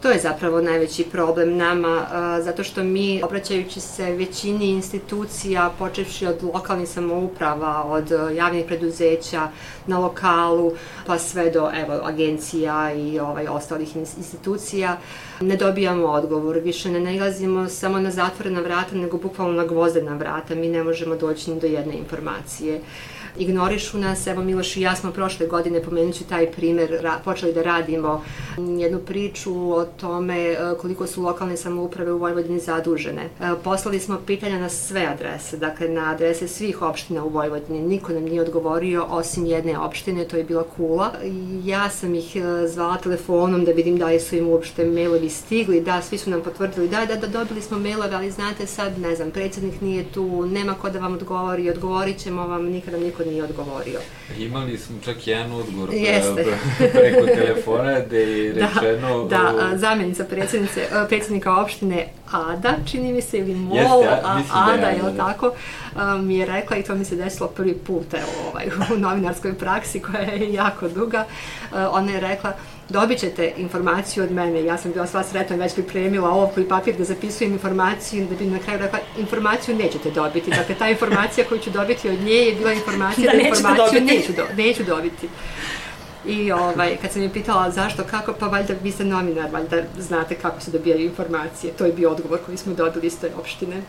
To 0.02 0.12
je 0.12 0.20
zapravo 0.20 0.62
najveći 0.62 1.04
problem 1.04 1.58
nama, 1.58 2.08
zato 2.42 2.64
što 2.64 2.84
mi, 2.84 3.24
obraćajući 3.24 3.80
se 3.80 4.12
većini 4.12 4.70
institucija, 4.70 5.72
počevši 5.80 6.26
od 6.26 6.44
lokalnih 6.44 6.90
samouprava, 6.90 7.84
od 7.84 8.12
javnih 8.36 8.66
preduzeća 8.66 9.48
na 9.88 10.00
lokalu, 10.00 10.72
pa 11.06 11.18
sve 11.20 11.50
do 11.50 11.72
evo, 11.76 12.00
agencija 12.04 12.94
i 12.94 13.20
ovaj, 13.20 13.48
ostalih 13.48 13.96
institucija, 13.96 14.98
ne 15.42 15.58
dobijamo 15.58 16.08
odgovor. 16.08 16.60
Više 16.60 16.92
ne 16.92 17.00
nalazimo 17.00 17.70
samo 17.70 18.00
na 18.00 18.12
zatvorena 18.12 18.62
vrata, 18.62 18.96
nego 18.96 19.18
bukvalno 19.18 19.54
na 19.54 19.66
gvozdena 19.66 20.16
vrata. 20.16 20.56
Mi 20.56 20.70
ne 20.70 20.84
možemo 20.84 21.16
doći 21.16 21.52
ni 21.52 21.60
do 21.60 21.68
jedne 21.68 21.94
informacije 21.94 22.82
ignorišu 23.38 23.98
nas. 23.98 24.28
Evo 24.28 24.44
Miloš 24.44 24.78
i 24.78 24.82
ja 24.82 24.96
smo 24.96 25.12
prošle 25.12 25.48
godine, 25.48 25.82
pomenuću 25.82 26.24
taj 26.24 26.52
primer, 26.52 27.10
počeli 27.24 27.54
da 27.54 27.62
radimo 27.62 28.24
jednu 28.58 29.00
priču 29.00 29.72
o 29.72 29.86
tome 29.86 30.52
e, 30.52 30.58
koliko 30.82 31.08
su 31.08 31.22
lokalne 31.22 31.58
samouprave 31.58 32.12
u 32.12 32.18
Vojvodini 32.18 32.60
zadužene. 32.60 33.22
E, 33.22 33.30
poslali 33.64 34.00
smo 34.00 34.20
pitanja 34.26 34.60
na 34.60 34.70
sve 34.70 35.06
adrese, 35.06 35.58
dakle 35.58 35.90
na 35.90 36.12
adrese 36.12 36.48
svih 36.48 36.82
opština 36.82 37.24
u 37.24 37.30
Vojvodini. 37.30 37.82
Niko 37.82 38.14
nam 38.14 38.24
nije 38.24 38.42
odgovorio 38.42 39.06
osim 39.10 39.46
jedne 39.46 39.80
opštine, 39.80 40.26
to 40.26 40.38
je 40.38 40.44
bila 40.44 40.64
Kula. 40.64 41.12
Ja 41.64 41.90
sam 41.90 42.16
ih 42.16 42.36
e, 42.36 42.68
zvala 42.68 42.98
telefonom 42.98 43.66
da 43.66 43.72
vidim 43.72 43.98
da 43.98 44.06
li 44.06 44.20
su 44.20 44.36
im 44.36 44.48
uopšte 44.48 44.86
mailovi 44.86 45.30
stigli. 45.30 45.82
Da, 45.82 46.02
svi 46.02 46.18
su 46.18 46.30
nam 46.30 46.42
potvrdili 46.42 46.88
da, 46.88 47.06
da, 47.06 47.16
da 47.16 47.28
dobili 47.28 47.62
smo 47.62 47.80
mailove, 47.80 48.16
ali 48.16 48.32
znate 48.32 48.68
sad, 48.68 49.00
ne 49.00 49.16
znam, 49.16 49.32
predsednik 49.32 49.82
nije 49.82 50.04
tu, 50.14 50.46
nema 50.46 50.74
ko 50.74 50.90
da 50.90 51.00
vam 51.00 51.14
odgovori, 51.14 51.70
odgovorit 51.70 52.18
ćemo 52.18 52.48
vam, 52.48 52.66
nikada 52.66 52.98
niko 52.98 53.25
nije 53.26 53.44
odgovorio. 53.44 54.00
Imali 54.38 54.78
smo 54.78 54.96
čak 55.06 55.28
jedan 55.28 55.52
odgovor 55.52 55.90
Jeste. 55.94 56.46
preko 56.94 57.26
telefona 57.26 58.00
gde 58.00 58.20
je 58.20 58.54
da, 58.54 58.68
rečeno... 58.68 59.24
Da, 59.24 59.54
da 59.60 59.78
zamjenica 59.78 60.24
predsjednice, 60.24 60.88
predsjednika 61.08 61.62
opštine 61.62 62.08
Ada, 62.32 62.74
čini 62.92 63.14
mi 63.14 63.22
se, 63.22 63.38
ili 63.38 63.56
Mol, 63.56 63.78
Jeste, 63.78 64.08
a, 64.24 64.42
da 64.42 64.44
Ada, 64.54 64.82
da 64.82 64.88
je 64.88 65.04
li 65.04 65.18
tako, 65.18 65.52
mi 66.22 66.36
je 66.38 66.46
rekla 66.46 66.78
i 66.78 66.84
to 66.84 66.96
mi 66.96 67.06
se 67.06 67.16
desilo 67.16 67.50
prvi 67.50 67.74
put 67.74 68.14
evo, 68.14 68.50
ovaj, 68.52 68.66
u 68.96 69.00
novinarskoj 69.00 69.54
praksi 69.54 70.00
koja 70.00 70.22
je 70.22 70.54
jako 70.54 70.90
duga. 70.90 71.26
Ona 71.92 72.12
je 72.12 72.20
rekla, 72.20 72.54
dobit 72.90 73.20
ćete 73.20 73.54
informaciju 73.58 74.24
od 74.24 74.32
mene. 74.32 74.64
Ja 74.64 74.78
sam 74.78 74.92
bila 74.92 75.08
sva 75.08 75.24
sretna 75.24 75.56
već 75.56 75.74
pripremila 75.74 76.30
ovog 76.30 76.50
i 76.58 76.68
papir 76.68 76.96
da 76.98 77.04
zapisujem 77.04 77.54
informaciju 77.54 78.28
da 78.28 78.36
bi 78.36 78.46
na 78.46 78.60
kraju 78.60 78.80
rekla 78.80 79.00
informaciju 79.18 79.76
nećete 79.76 80.12
dobiti. 80.12 80.50
Dakle, 80.50 80.76
ta 80.76 80.90
informacija 80.90 81.48
koju 81.50 81.60
ću 81.60 81.70
dobiti 81.70 82.10
od 82.10 82.20
nje 82.20 82.34
je 82.34 82.56
bila 82.56 82.74
informacija 82.74 83.32
da, 83.32 83.38
da 83.38 83.48
informaciju 83.48 84.00
dobiti. 84.00 84.18
neću, 84.18 84.34
do, 84.34 84.44
neću 84.64 84.84
dobiti. 84.84 85.30
I 86.26 86.52
ovaj, 86.52 86.98
kad 87.02 87.12
sam 87.12 87.22
je 87.22 87.34
pitala 87.34 87.72
zašto, 87.72 88.04
kako, 88.04 88.34
pa 88.34 88.48
valjda 88.48 88.74
vi 88.84 88.92
ste 88.92 89.04
novinar, 89.06 89.50
valjda 89.52 89.84
znate 90.00 90.36
kako 90.36 90.62
se 90.62 90.72
dobijaju 90.72 91.06
informacije. 91.06 91.74
To 91.74 91.86
je 91.86 91.94
bio 91.94 92.12
odgovor 92.12 92.40
koji 92.46 92.58
smo 92.58 92.74
dobili 92.74 93.08
iz 93.08 93.20
te 93.20 93.32
opštine. 93.40 93.82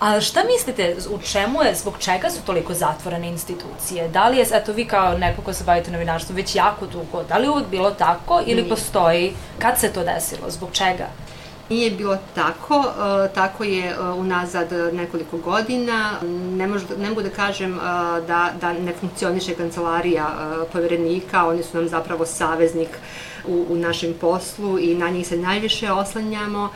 A 0.00 0.20
šta 0.20 0.40
mislite, 0.44 0.96
u 1.10 1.18
čemu 1.18 1.62
je, 1.62 1.74
zbog 1.74 1.94
čega 1.98 2.30
su 2.30 2.42
toliko 2.46 2.74
zatvorene 2.74 3.28
institucije? 3.28 4.08
Da 4.08 4.28
li 4.28 4.36
je, 4.38 4.46
eto 4.52 4.72
vi 4.72 4.84
kao 4.84 5.18
neko 5.18 5.42
ko 5.42 5.52
se 5.52 5.64
bavite 5.64 5.90
novinarstvom 5.90 6.36
već 6.36 6.54
jako 6.54 6.86
dugo, 6.86 7.22
da 7.22 7.38
li 7.38 7.44
je 7.44 7.50
uvek 7.50 7.66
bilo 7.66 7.90
tako 7.90 8.40
ili 8.46 8.62
Nije. 8.62 8.68
postoji, 8.68 9.32
kad 9.58 9.80
se 9.80 9.92
to 9.92 10.04
desilo, 10.04 10.50
zbog 10.50 10.68
čega? 10.72 11.06
Nije 11.68 11.90
bilo 11.90 12.18
tako, 12.34 12.78
uh, 12.78 13.34
tako 13.34 13.64
je 13.64 14.00
uh, 14.00 14.18
unazad 14.18 14.72
nekoliko 14.92 15.36
godina. 15.36 16.12
Ne, 16.56 16.66
mož, 16.66 16.82
ne 16.98 17.08
mogu 17.08 17.22
da 17.22 17.30
kažem 17.30 17.76
uh, 17.76 17.82
da, 18.26 18.50
da 18.60 18.72
ne 18.72 18.92
funkcioniše 19.00 19.54
kancelarija 19.54 20.26
poverenika, 20.72 21.46
oni 21.48 21.62
su 21.62 21.76
nam 21.76 21.88
zapravo 21.88 22.26
saveznik 22.26 22.88
u, 23.48 23.66
u 23.68 23.76
našem 23.76 24.14
poslu 24.20 24.78
i 24.78 24.94
na 24.94 25.08
njih 25.10 25.26
se 25.26 25.36
najviše 25.36 25.92
oslanjamo. 25.92 26.68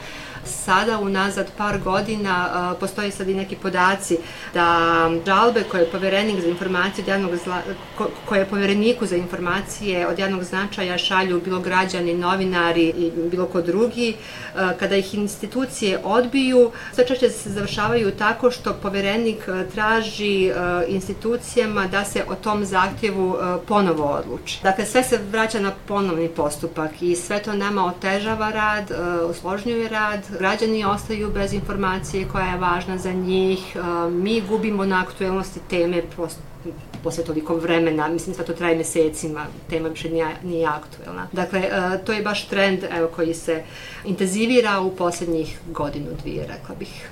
Sada, 0.44 0.98
unazad 0.98 1.50
par 1.56 1.78
godina, 1.78 2.74
postoje 2.80 3.10
sad 3.10 3.28
i 3.28 3.34
neki 3.34 3.56
podaci 3.56 4.18
da 4.54 5.10
žalbe 5.26 5.62
koje 5.70 5.80
je 5.80 5.90
poverenik 5.90 6.40
za 6.40 6.48
informacije 6.48 7.02
od 7.02 7.08
javnog 7.08 7.36
zla, 7.44 7.60
ko, 7.98 8.08
koje 8.28 8.38
je 8.38 8.46
povereniku 8.46 9.06
za 9.06 9.16
informacije 9.16 10.06
od 10.06 10.18
javnog 10.18 10.44
značaja 10.44 10.98
šalju 10.98 11.40
bilo 11.44 11.60
građani, 11.60 12.14
novinari 12.14 12.82
i 12.96 13.10
bilo 13.30 13.46
ko 13.46 13.62
drugi, 13.62 14.14
kada 14.78 14.96
ih 14.96 15.14
institucije 15.14 16.00
odbiju, 16.04 16.70
sve 16.94 17.06
češće 17.06 17.30
se 17.30 17.50
završavaju 17.50 18.10
tako 18.10 18.50
što 18.50 18.72
poverenik 18.72 19.48
traži 19.74 20.52
institucijama 20.88 21.86
da 21.86 22.04
se 22.04 22.24
o 22.28 22.34
tom 22.34 22.64
zahtjevu 22.64 23.36
ponovo 23.68 24.04
odluči. 24.04 24.60
Dakle, 24.62 24.86
sve 24.86 25.02
se 25.02 25.20
vraća 25.30 25.60
na 25.60 25.72
ponovni 25.88 26.28
postupak 26.28 26.61
i 27.00 27.16
sve 27.16 27.42
to 27.42 27.52
nama 27.52 27.86
otežava 27.86 28.50
rad, 28.50 28.90
usložnjuje 29.30 29.88
rad, 29.88 30.20
građani 30.38 30.84
ostaju 30.84 31.30
bez 31.30 31.52
informacije 31.52 32.28
koja 32.28 32.46
je 32.46 32.58
važna 32.58 32.98
za 32.98 33.12
njih, 33.12 33.76
e, 33.76 33.80
mi 34.10 34.40
gubimo 34.40 34.84
na 34.84 35.00
aktuelnosti 35.02 35.60
teme 35.70 36.02
posle 37.02 37.24
toliko 37.24 37.54
vremena, 37.54 38.08
mislim 38.08 38.36
da 38.36 38.44
to 38.44 38.52
traje 38.52 38.76
mesecima, 38.76 39.46
tema 39.70 39.88
više 39.88 40.10
nije, 40.10 40.36
nije 40.42 40.66
aktuelna. 40.66 41.26
Dakle, 41.32 41.60
e, 41.60 42.04
to 42.04 42.12
je 42.12 42.22
baš 42.22 42.46
trend 42.48 42.84
evo, 42.90 43.08
koji 43.08 43.34
se 43.34 43.62
intenzivira 44.04 44.80
u 44.80 44.96
poslednjih 44.96 45.58
godinu, 45.66 46.06
dvije, 46.22 46.46
rekla 46.46 46.74
bih. 46.78 47.08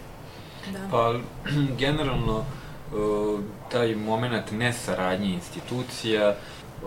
Da. 0.73 0.79
Pa, 0.91 1.15
generalno, 1.83 2.39
e, 2.39 2.95
taj 3.73 3.95
moment 3.95 4.51
nesaradnje 4.53 5.29
institucija 5.35 6.37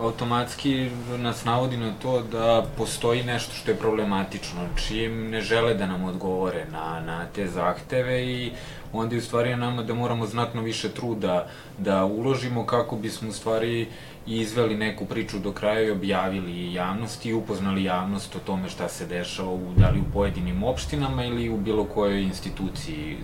automatski 0.00 0.90
nas 1.18 1.44
navodi 1.44 1.76
na 1.76 1.92
to 2.02 2.22
da 2.22 2.66
postoji 2.76 3.22
nešto 3.22 3.54
što 3.54 3.70
je 3.70 3.76
problematično, 3.76 4.68
čim 4.76 5.30
ne 5.30 5.40
žele 5.40 5.74
da 5.74 5.86
nam 5.86 6.04
odgovore 6.04 6.66
na, 6.72 7.00
na 7.00 7.26
te 7.34 7.48
zahteve 7.48 8.26
i 8.26 8.52
onda 8.92 9.14
je 9.14 9.18
u 9.18 9.22
stvari 9.22 9.56
nama 9.56 9.82
da 9.82 9.94
moramo 9.94 10.26
znatno 10.26 10.62
više 10.62 10.88
truda 10.88 11.48
da 11.78 12.04
uložimo 12.04 12.66
kako 12.66 12.96
bismo 12.96 13.28
u 13.28 13.32
stvari 13.32 13.88
izveli 14.26 14.76
neku 14.76 15.06
priču 15.06 15.38
do 15.38 15.52
kraja 15.52 15.80
i 15.80 15.90
objavili 15.90 16.72
javnosti 16.72 17.28
i 17.28 17.34
upoznali 17.34 17.84
javnost 17.84 18.36
o 18.36 18.38
tome 18.38 18.68
šta 18.68 18.88
se 18.88 19.06
dešava 19.06 19.50
u, 19.50 19.60
da 19.76 19.90
li 19.90 20.00
u 20.00 20.12
pojedinim 20.12 20.62
opštinama 20.62 21.24
ili 21.24 21.48
u 21.48 21.56
bilo 21.56 21.84
kojoj 21.84 22.22
instituciji, 22.22 23.16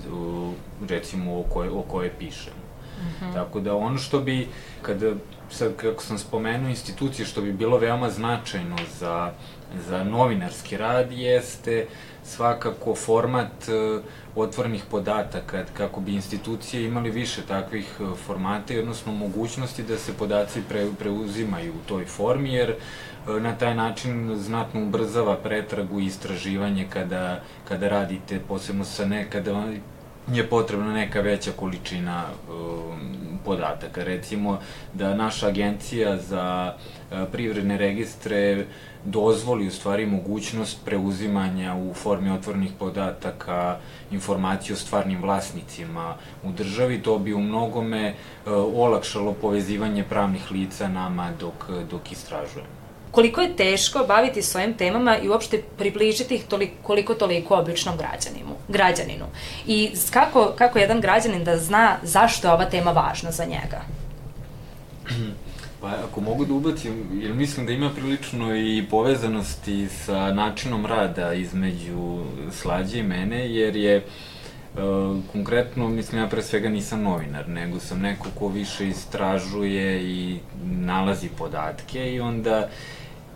recimo 0.88 1.40
o 1.40 1.42
kojoj, 1.42 1.68
o 1.68 1.82
kojoj 1.82 2.10
pišemo. 2.18 2.56
Mm 3.00 3.24
-hmm. 3.24 3.34
Tako 3.34 3.60
da 3.60 3.74
ono 3.74 3.98
što 3.98 4.20
bi, 4.20 4.48
kada, 4.82 5.14
sad 5.50 5.76
kako 5.76 6.02
sam 6.02 6.18
spomenuo 6.18 6.70
institucije, 6.70 7.26
što 7.26 7.40
bi 7.40 7.52
bilo 7.52 7.78
veoma 7.78 8.10
značajno 8.10 8.76
za, 8.98 9.32
za 9.88 10.04
novinarski 10.04 10.76
rad 10.76 11.12
jeste 11.12 11.86
svakako 12.24 12.94
format 12.94 13.68
uh, 13.68 14.02
otvornih 14.36 14.84
podataka, 14.90 15.64
kako 15.76 16.00
bi 16.00 16.14
institucije 16.14 16.84
imali 16.84 17.10
više 17.10 17.42
takvih 17.48 17.96
e, 18.00 18.16
formata 18.26 18.74
i 18.74 18.78
odnosno 18.78 19.12
mogućnosti 19.12 19.82
da 19.82 19.98
se 19.98 20.12
podaci 20.12 20.62
pre, 20.68 20.86
preuzimaju 20.98 21.72
u 21.72 21.88
toj 21.88 22.04
formi, 22.04 22.54
jer 22.54 22.70
e, 22.70 22.76
na 23.40 23.54
taj 23.54 23.74
način 23.74 24.36
znatno 24.36 24.82
ubrzava 24.82 25.36
pretragu 25.36 26.00
i 26.00 26.06
istraživanje 26.06 26.86
kada, 26.92 27.42
kada 27.68 27.88
radite, 27.88 28.40
posebno 28.48 28.84
sa 28.84 29.04
nekada 29.04 29.52
je 30.32 30.48
potrebna 30.48 30.92
neka 30.92 31.20
veća 31.20 31.50
količina 31.56 32.24
um, 32.24 33.38
podataka. 33.44 34.04
Recimo 34.04 34.58
da 34.94 35.14
naša 35.14 35.46
agencija 35.46 36.16
za 36.16 36.74
uh, 36.74 37.18
privredne 37.32 37.78
registre 37.78 38.66
dozvoli 39.04 39.66
u 39.66 39.70
stvari 39.70 40.06
mogućnost 40.06 40.84
preuzimanja 40.84 41.74
u 41.74 41.94
formi 41.94 42.30
otvornih 42.30 42.70
podataka 42.78 43.76
informacije 44.10 44.74
o 44.74 44.78
stvarnim 44.78 45.22
vlasnicima 45.22 46.14
u 46.42 46.52
državi, 46.52 47.02
to 47.02 47.18
bi 47.18 47.34
u 47.34 47.40
mnogome 47.40 48.06
e, 48.06 48.14
olakšalo 48.74 49.32
povezivanje 49.32 50.04
pravnih 50.04 50.50
lica 50.50 50.88
nama 50.88 51.30
dok, 51.40 51.70
dok 51.90 52.12
istražujemo. 52.12 52.79
Koliko 53.10 53.40
je 53.40 53.56
teško 53.56 54.04
baviti 54.08 54.42
svojim 54.42 54.74
temama 54.74 55.18
i 55.18 55.28
uopšte 55.28 55.62
približiti 55.78 56.34
ih 56.34 56.44
toliko, 56.44 56.72
koliko 56.82 57.14
toliko 57.14 57.54
običnom 57.58 57.96
građaninu, 57.96 58.54
građaninu. 58.68 59.24
I 59.66 59.90
kako, 60.10 60.52
kako 60.58 60.78
jedan 60.78 61.00
građanin 61.00 61.44
da 61.44 61.56
zna 61.56 61.96
zašto 62.02 62.48
je 62.48 62.52
ova 62.52 62.64
tema 62.64 62.90
važna 62.90 63.30
za 63.30 63.44
njega? 63.44 63.80
Pa 65.80 65.88
ako 65.88 66.20
mogu 66.20 66.44
da 66.44 66.54
ubacim, 66.54 67.06
jer 67.22 67.34
mislim 67.34 67.66
da 67.66 67.72
ima 67.72 67.90
prilično 67.90 68.56
i 68.56 68.86
povezanosti 68.90 69.88
sa 69.88 70.32
načinom 70.32 70.86
rada 70.86 71.32
između 71.32 72.24
Slađe 72.52 72.98
i 72.98 73.02
mene, 73.02 73.50
jer 73.50 73.76
je 73.76 74.06
Uh, 74.74 75.16
konkretno, 75.32 75.88
mislim, 75.88 76.22
ja 76.22 76.28
pre 76.28 76.42
svega 76.42 76.68
nisam 76.68 77.02
novinar, 77.02 77.48
nego 77.48 77.80
sam 77.80 78.00
neko 78.00 78.26
ko 78.38 78.48
više 78.48 78.88
istražuje 78.88 80.02
i 80.02 80.38
nalazi 80.64 81.28
podatke 81.38 82.12
i 82.12 82.20
onda 82.20 82.68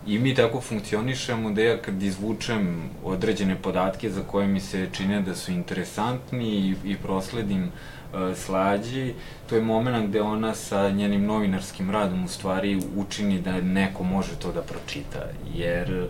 i 0.07 0.19
mi 0.19 0.35
tako 0.35 0.61
funkcionišemo 0.61 1.51
da 1.51 1.61
ja 1.61 1.77
kad 1.77 2.03
izvučem 2.03 2.89
određene 3.03 3.55
podatke 3.55 4.09
za 4.09 4.21
koje 4.23 4.47
mi 4.47 4.59
se 4.59 4.89
čine 4.91 5.21
da 5.21 5.35
su 5.35 5.51
interesantni 5.51 6.49
i, 6.49 6.75
i 6.91 6.95
prosledim 6.97 7.71
E, 8.15 8.35
slađi, 8.35 9.13
to 9.49 9.55
je 9.55 9.61
moment 9.61 10.09
gde 10.09 10.21
ona 10.21 10.53
sa 10.53 10.89
njenim 10.89 11.25
novinarskim 11.25 11.91
radom 11.91 12.23
u 12.23 12.27
stvari 12.27 12.81
učini 12.95 13.41
da 13.41 13.61
neko 13.61 14.03
može 14.03 14.35
to 14.35 14.51
da 14.51 14.61
pročita. 14.61 15.19
Jer, 15.53 15.91
e, 15.91 16.07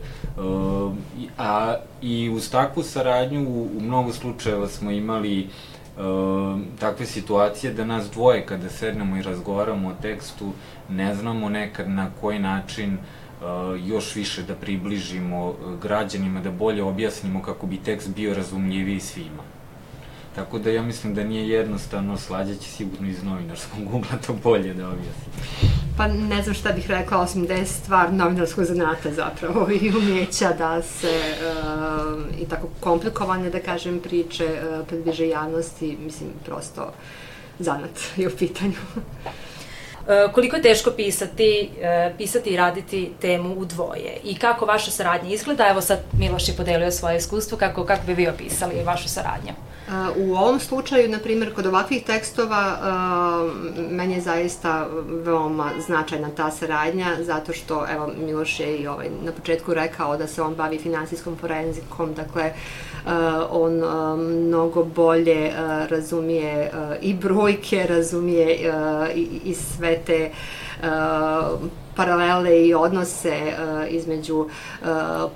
a 1.37 1.75
i 2.01 2.29
uz 2.29 2.51
takvu 2.51 2.83
saradnju 2.83 3.49
u, 3.49 3.69
u 3.77 3.81
mnogo 3.81 4.13
slučajeva 4.13 4.67
smo 4.67 4.91
imali 4.91 5.49
Uh, 5.97 6.59
takve 6.79 7.05
situacije 7.05 7.73
da 7.73 7.85
nas 7.85 8.09
dvoje 8.11 8.45
kada 8.45 8.69
sednemo 8.69 9.17
i 9.17 9.21
razgovaramo 9.21 9.89
o 9.89 10.01
tekstu 10.01 10.51
ne 10.89 11.15
znamo 11.15 11.49
nekad 11.49 11.89
na 11.89 12.09
koji 12.21 12.39
način 12.39 12.93
uh, 12.93 12.99
još 13.85 14.15
više 14.15 14.43
da 14.43 14.55
približimo 14.55 15.55
građanima, 15.81 16.41
da 16.41 16.51
bolje 16.51 16.83
objasnimo 16.83 17.41
kako 17.41 17.67
bi 17.67 17.77
tekst 17.77 18.09
bio 18.15 18.33
razumljiviji 18.33 18.99
svima. 18.99 19.43
Tako 20.35 20.59
da 20.59 20.69
ja 20.69 20.81
mislim 20.81 21.13
da 21.13 21.23
nije 21.23 21.49
jednostavno, 21.49 22.17
slađa 22.17 22.55
će 22.55 22.69
sigurno 22.69 23.07
iz 23.07 23.23
novinarskog 23.23 23.79
ugla 23.95 24.17
to 24.27 24.33
bolje 24.43 24.73
da 24.73 24.87
objasni. 24.87 25.33
Pa 25.97 26.07
ne 26.07 26.43
znam 26.43 26.55
šta 26.55 26.71
bih 26.71 26.89
rekla, 26.89 27.21
osim 27.21 27.45
da 27.45 27.53
je 27.53 27.65
stvar 27.65 28.13
novinarskog 28.13 28.65
zanata 28.65 29.13
zapravo 29.13 29.67
i 29.81 29.91
umjeća 29.97 30.53
da 30.57 30.81
se 30.81 31.21
uh, 31.31 32.41
i 32.41 32.45
tako 32.45 32.67
komplikovane, 32.79 33.49
da 33.49 33.59
kažem, 33.59 33.99
priče 33.99 34.45
uh, 34.45 34.87
predviže 34.87 35.27
javnosti, 35.27 35.97
mislim, 36.05 36.29
prosto 36.45 36.93
zanat 37.59 37.99
je 38.15 38.27
u 38.27 38.31
pitanju. 38.37 38.75
E, 40.07 40.31
koliko 40.31 40.55
je 40.55 40.61
teško 40.61 40.91
pisati, 40.91 41.69
pisati 42.17 42.49
i 42.49 42.57
raditi 42.57 43.11
temu 43.21 43.53
u 43.53 43.65
dvoje 43.65 44.17
i 44.23 44.35
kako 44.35 44.65
vaša 44.65 44.91
saradnja 44.91 45.29
izgleda. 45.29 45.67
Evo 45.69 45.81
sad 45.81 45.99
Miloš 46.19 46.47
je 46.47 46.55
podelio 46.55 46.91
svoje 46.91 47.17
iskustvo, 47.17 47.57
kako, 47.57 47.85
kako 47.85 48.05
bi 48.05 48.13
vi 48.13 48.27
opisali 48.27 48.83
vašu 48.85 49.09
saradnju? 49.09 49.53
U 50.17 50.35
ovom 50.35 50.59
slučaju, 50.59 51.09
na 51.09 51.19
primjer, 51.19 51.53
kod 51.53 51.65
ovakvih 51.65 52.03
tekstova, 52.03 52.77
meni 53.89 54.13
je 54.13 54.21
zaista 54.21 54.87
veoma 55.09 55.71
značajna 55.85 56.29
ta 56.37 56.51
saradnja, 56.51 57.07
zato 57.19 57.53
što, 57.53 57.85
evo, 57.93 58.11
Miloš 58.25 58.59
je 58.59 58.77
i 58.77 58.87
ovaj, 58.87 59.09
na 59.23 59.31
početku 59.31 59.73
rekao 59.73 60.17
da 60.17 60.27
se 60.27 60.41
on 60.41 60.55
bavi 60.55 60.79
finansijskom 60.79 61.37
forenzikom, 61.37 62.13
dakle, 62.13 62.53
on 63.49 63.83
mnogo 64.19 64.83
bolje 64.83 65.51
razumije 65.89 66.71
i 67.01 67.13
brojke, 67.13 67.85
razumije 67.89 68.71
i, 69.15 69.27
i 69.45 69.53
sve 69.53 69.99
te 70.05 70.31
paralele 71.95 72.67
i 72.67 72.73
odnose 72.73 73.41
uh, 73.41 73.93
između 73.93 74.37
uh, 74.37 74.47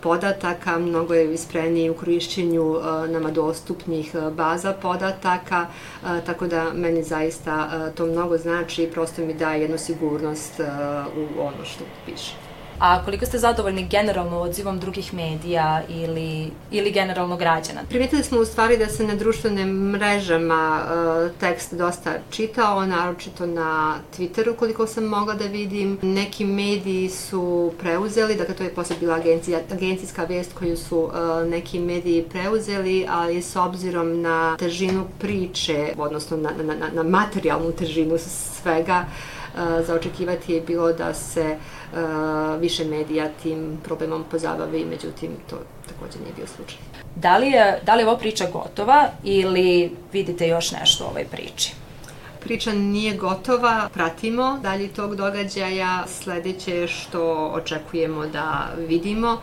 podataka, 0.02 0.80
mnogo 0.80 1.14
je 1.14 1.34
ispreniji 1.34 1.90
u 1.90 1.94
korišćenju 1.94 2.64
uh, 2.64 2.84
nama 3.10 3.32
dostupnih 3.32 4.16
baza 4.32 4.74
podataka, 4.74 5.68
tako 6.26 6.48
da 6.48 6.74
meni 6.74 7.04
zaista 7.04 7.70
to 7.96 8.06
mnogo 8.06 8.38
znači 8.38 8.84
i 8.84 8.92
prosto 8.92 9.22
mi 9.22 9.34
daje 9.34 9.62
jednu 9.62 9.78
sigurnost 9.78 10.60
u 11.18 11.42
ono 11.42 11.66
što 11.66 11.84
piše. 12.06 12.49
A 12.80 13.04
koliko 13.06 13.26
ste 13.26 13.38
zadovoljni 13.38 13.88
generalno 13.88 14.40
odzivom 14.40 14.80
drugih 14.80 15.14
medija 15.14 15.82
ili, 15.90 16.52
ili 16.72 16.92
generalno 16.92 17.38
građana? 17.38 17.82
Primetili 17.90 18.24
smo 18.24 18.40
u 18.40 18.46
stvari 18.46 18.78
da 18.78 18.88
se 18.88 19.04
na 19.04 19.16
društvenim 19.16 19.70
mrežama 19.70 20.82
uh, 20.82 21.32
tekst 21.40 21.74
dosta 21.74 22.14
čitao, 22.30 22.86
naročito 22.86 23.46
na 23.46 23.96
Twitteru 24.18 24.56
koliko 24.56 24.88
sam 24.88 25.04
mogla 25.04 25.34
da 25.34 25.46
vidim. 25.46 26.00
Neki 26.02 26.46
mediji 26.46 27.10
su 27.10 27.74
preuzeli, 27.80 28.36
dakle 28.36 28.56
to 28.56 28.64
je 28.64 28.74
posle 28.74 28.96
bila 29.00 29.16
agencija, 29.16 29.60
agencijska 29.72 30.24
vest 30.24 30.54
koju 30.54 30.78
su 30.78 30.98
uh, 31.00 31.12
neki 31.50 31.80
mediji 31.80 32.24
preuzeli, 32.24 33.06
ali 33.10 33.42
s 33.42 33.56
obzirom 33.56 34.22
na 34.22 34.58
težinu 34.58 35.08
priče, 35.20 35.94
odnosno 35.98 36.38
na, 36.38 36.50
na, 36.64 36.76
na, 36.76 36.90
na 36.94 37.04
materijalnu 37.04 37.72
težinu 37.72 38.18
svega, 38.18 39.06
za 39.86 39.96
očekivati 39.96 40.54
je 40.54 40.62
bilo 40.62 40.94
da 40.94 41.14
se 41.14 41.58
više 42.60 42.86
medija 42.86 43.30
tim 43.44 43.80
problemom 43.84 44.24
pozabavi, 44.32 44.86
međutim 44.86 45.32
to 45.50 45.56
takođe 45.88 46.20
nije 46.20 46.34
bio 46.36 46.48
slučaj. 46.48 46.78
Da 47.16 47.38
li 47.38 47.48
je, 47.48 47.80
da 47.86 47.96
li 47.96 48.02
je 48.02 48.08
ovo 48.08 48.18
priča 48.18 48.46
gotova 48.54 49.08
ili 49.24 49.92
vidite 50.14 50.48
još 50.48 50.72
nešto 50.72 51.06
u 51.06 51.08
ovoj 51.08 51.26
priči? 51.26 51.74
Priča 52.40 52.74
nije 52.74 53.18
gotova, 53.18 53.90
pratimo 53.94 54.60
dalje 54.64 54.88
tog 54.88 55.16
događaja. 55.16 56.04
Sledeće 56.08 56.88
što 56.88 57.52
očekujemo 57.54 58.28
da 58.28 58.70
vidimo 58.88 59.38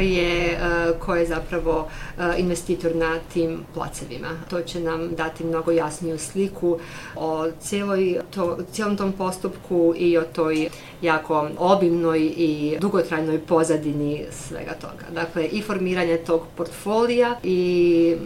je 0.00 0.46
e, 0.46 0.58
ko 0.98 1.16
je 1.16 1.26
zapravo 1.26 1.88
e, 2.18 2.22
investitor 2.38 2.96
na 2.96 3.18
tim 3.32 3.64
placevima. 3.74 4.28
To 4.50 4.60
će 4.60 4.80
nam 4.80 5.14
dati 5.14 5.44
mnogo 5.44 5.70
jasniju 5.70 6.18
sliku 6.18 6.78
o 7.16 7.50
cijeloj 7.60 8.20
to, 8.34 8.58
cijelom 8.72 8.96
tom 8.96 9.12
postupku 9.12 9.94
i 9.96 10.18
o 10.18 10.22
toj 10.22 10.68
jako 11.02 11.48
obimnoj 11.58 12.32
i 12.36 12.76
dugotrajnoj 12.80 13.40
pozadini 13.40 14.24
svega 14.30 14.74
toga. 14.80 15.04
Dakle, 15.14 15.46
i 15.46 15.62
formiranje 15.62 16.16
tog 16.16 16.42
portfolija 16.56 17.36
i 17.42 18.16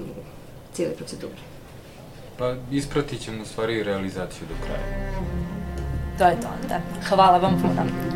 cijele 0.73 0.95
procedure. 0.95 1.50
Pa 2.41 2.55
ispratit 2.71 3.21
ćemo 3.21 3.45
stvari 3.45 3.83
realizaciju 3.83 4.49
do 4.49 4.55
kraja. 4.65 5.13
To 6.19 6.25
je 6.25 6.41
to 6.41 6.49
onda. 6.63 6.81
Hvala 7.09 7.39
vam 7.39 7.61
puno. 7.63 8.10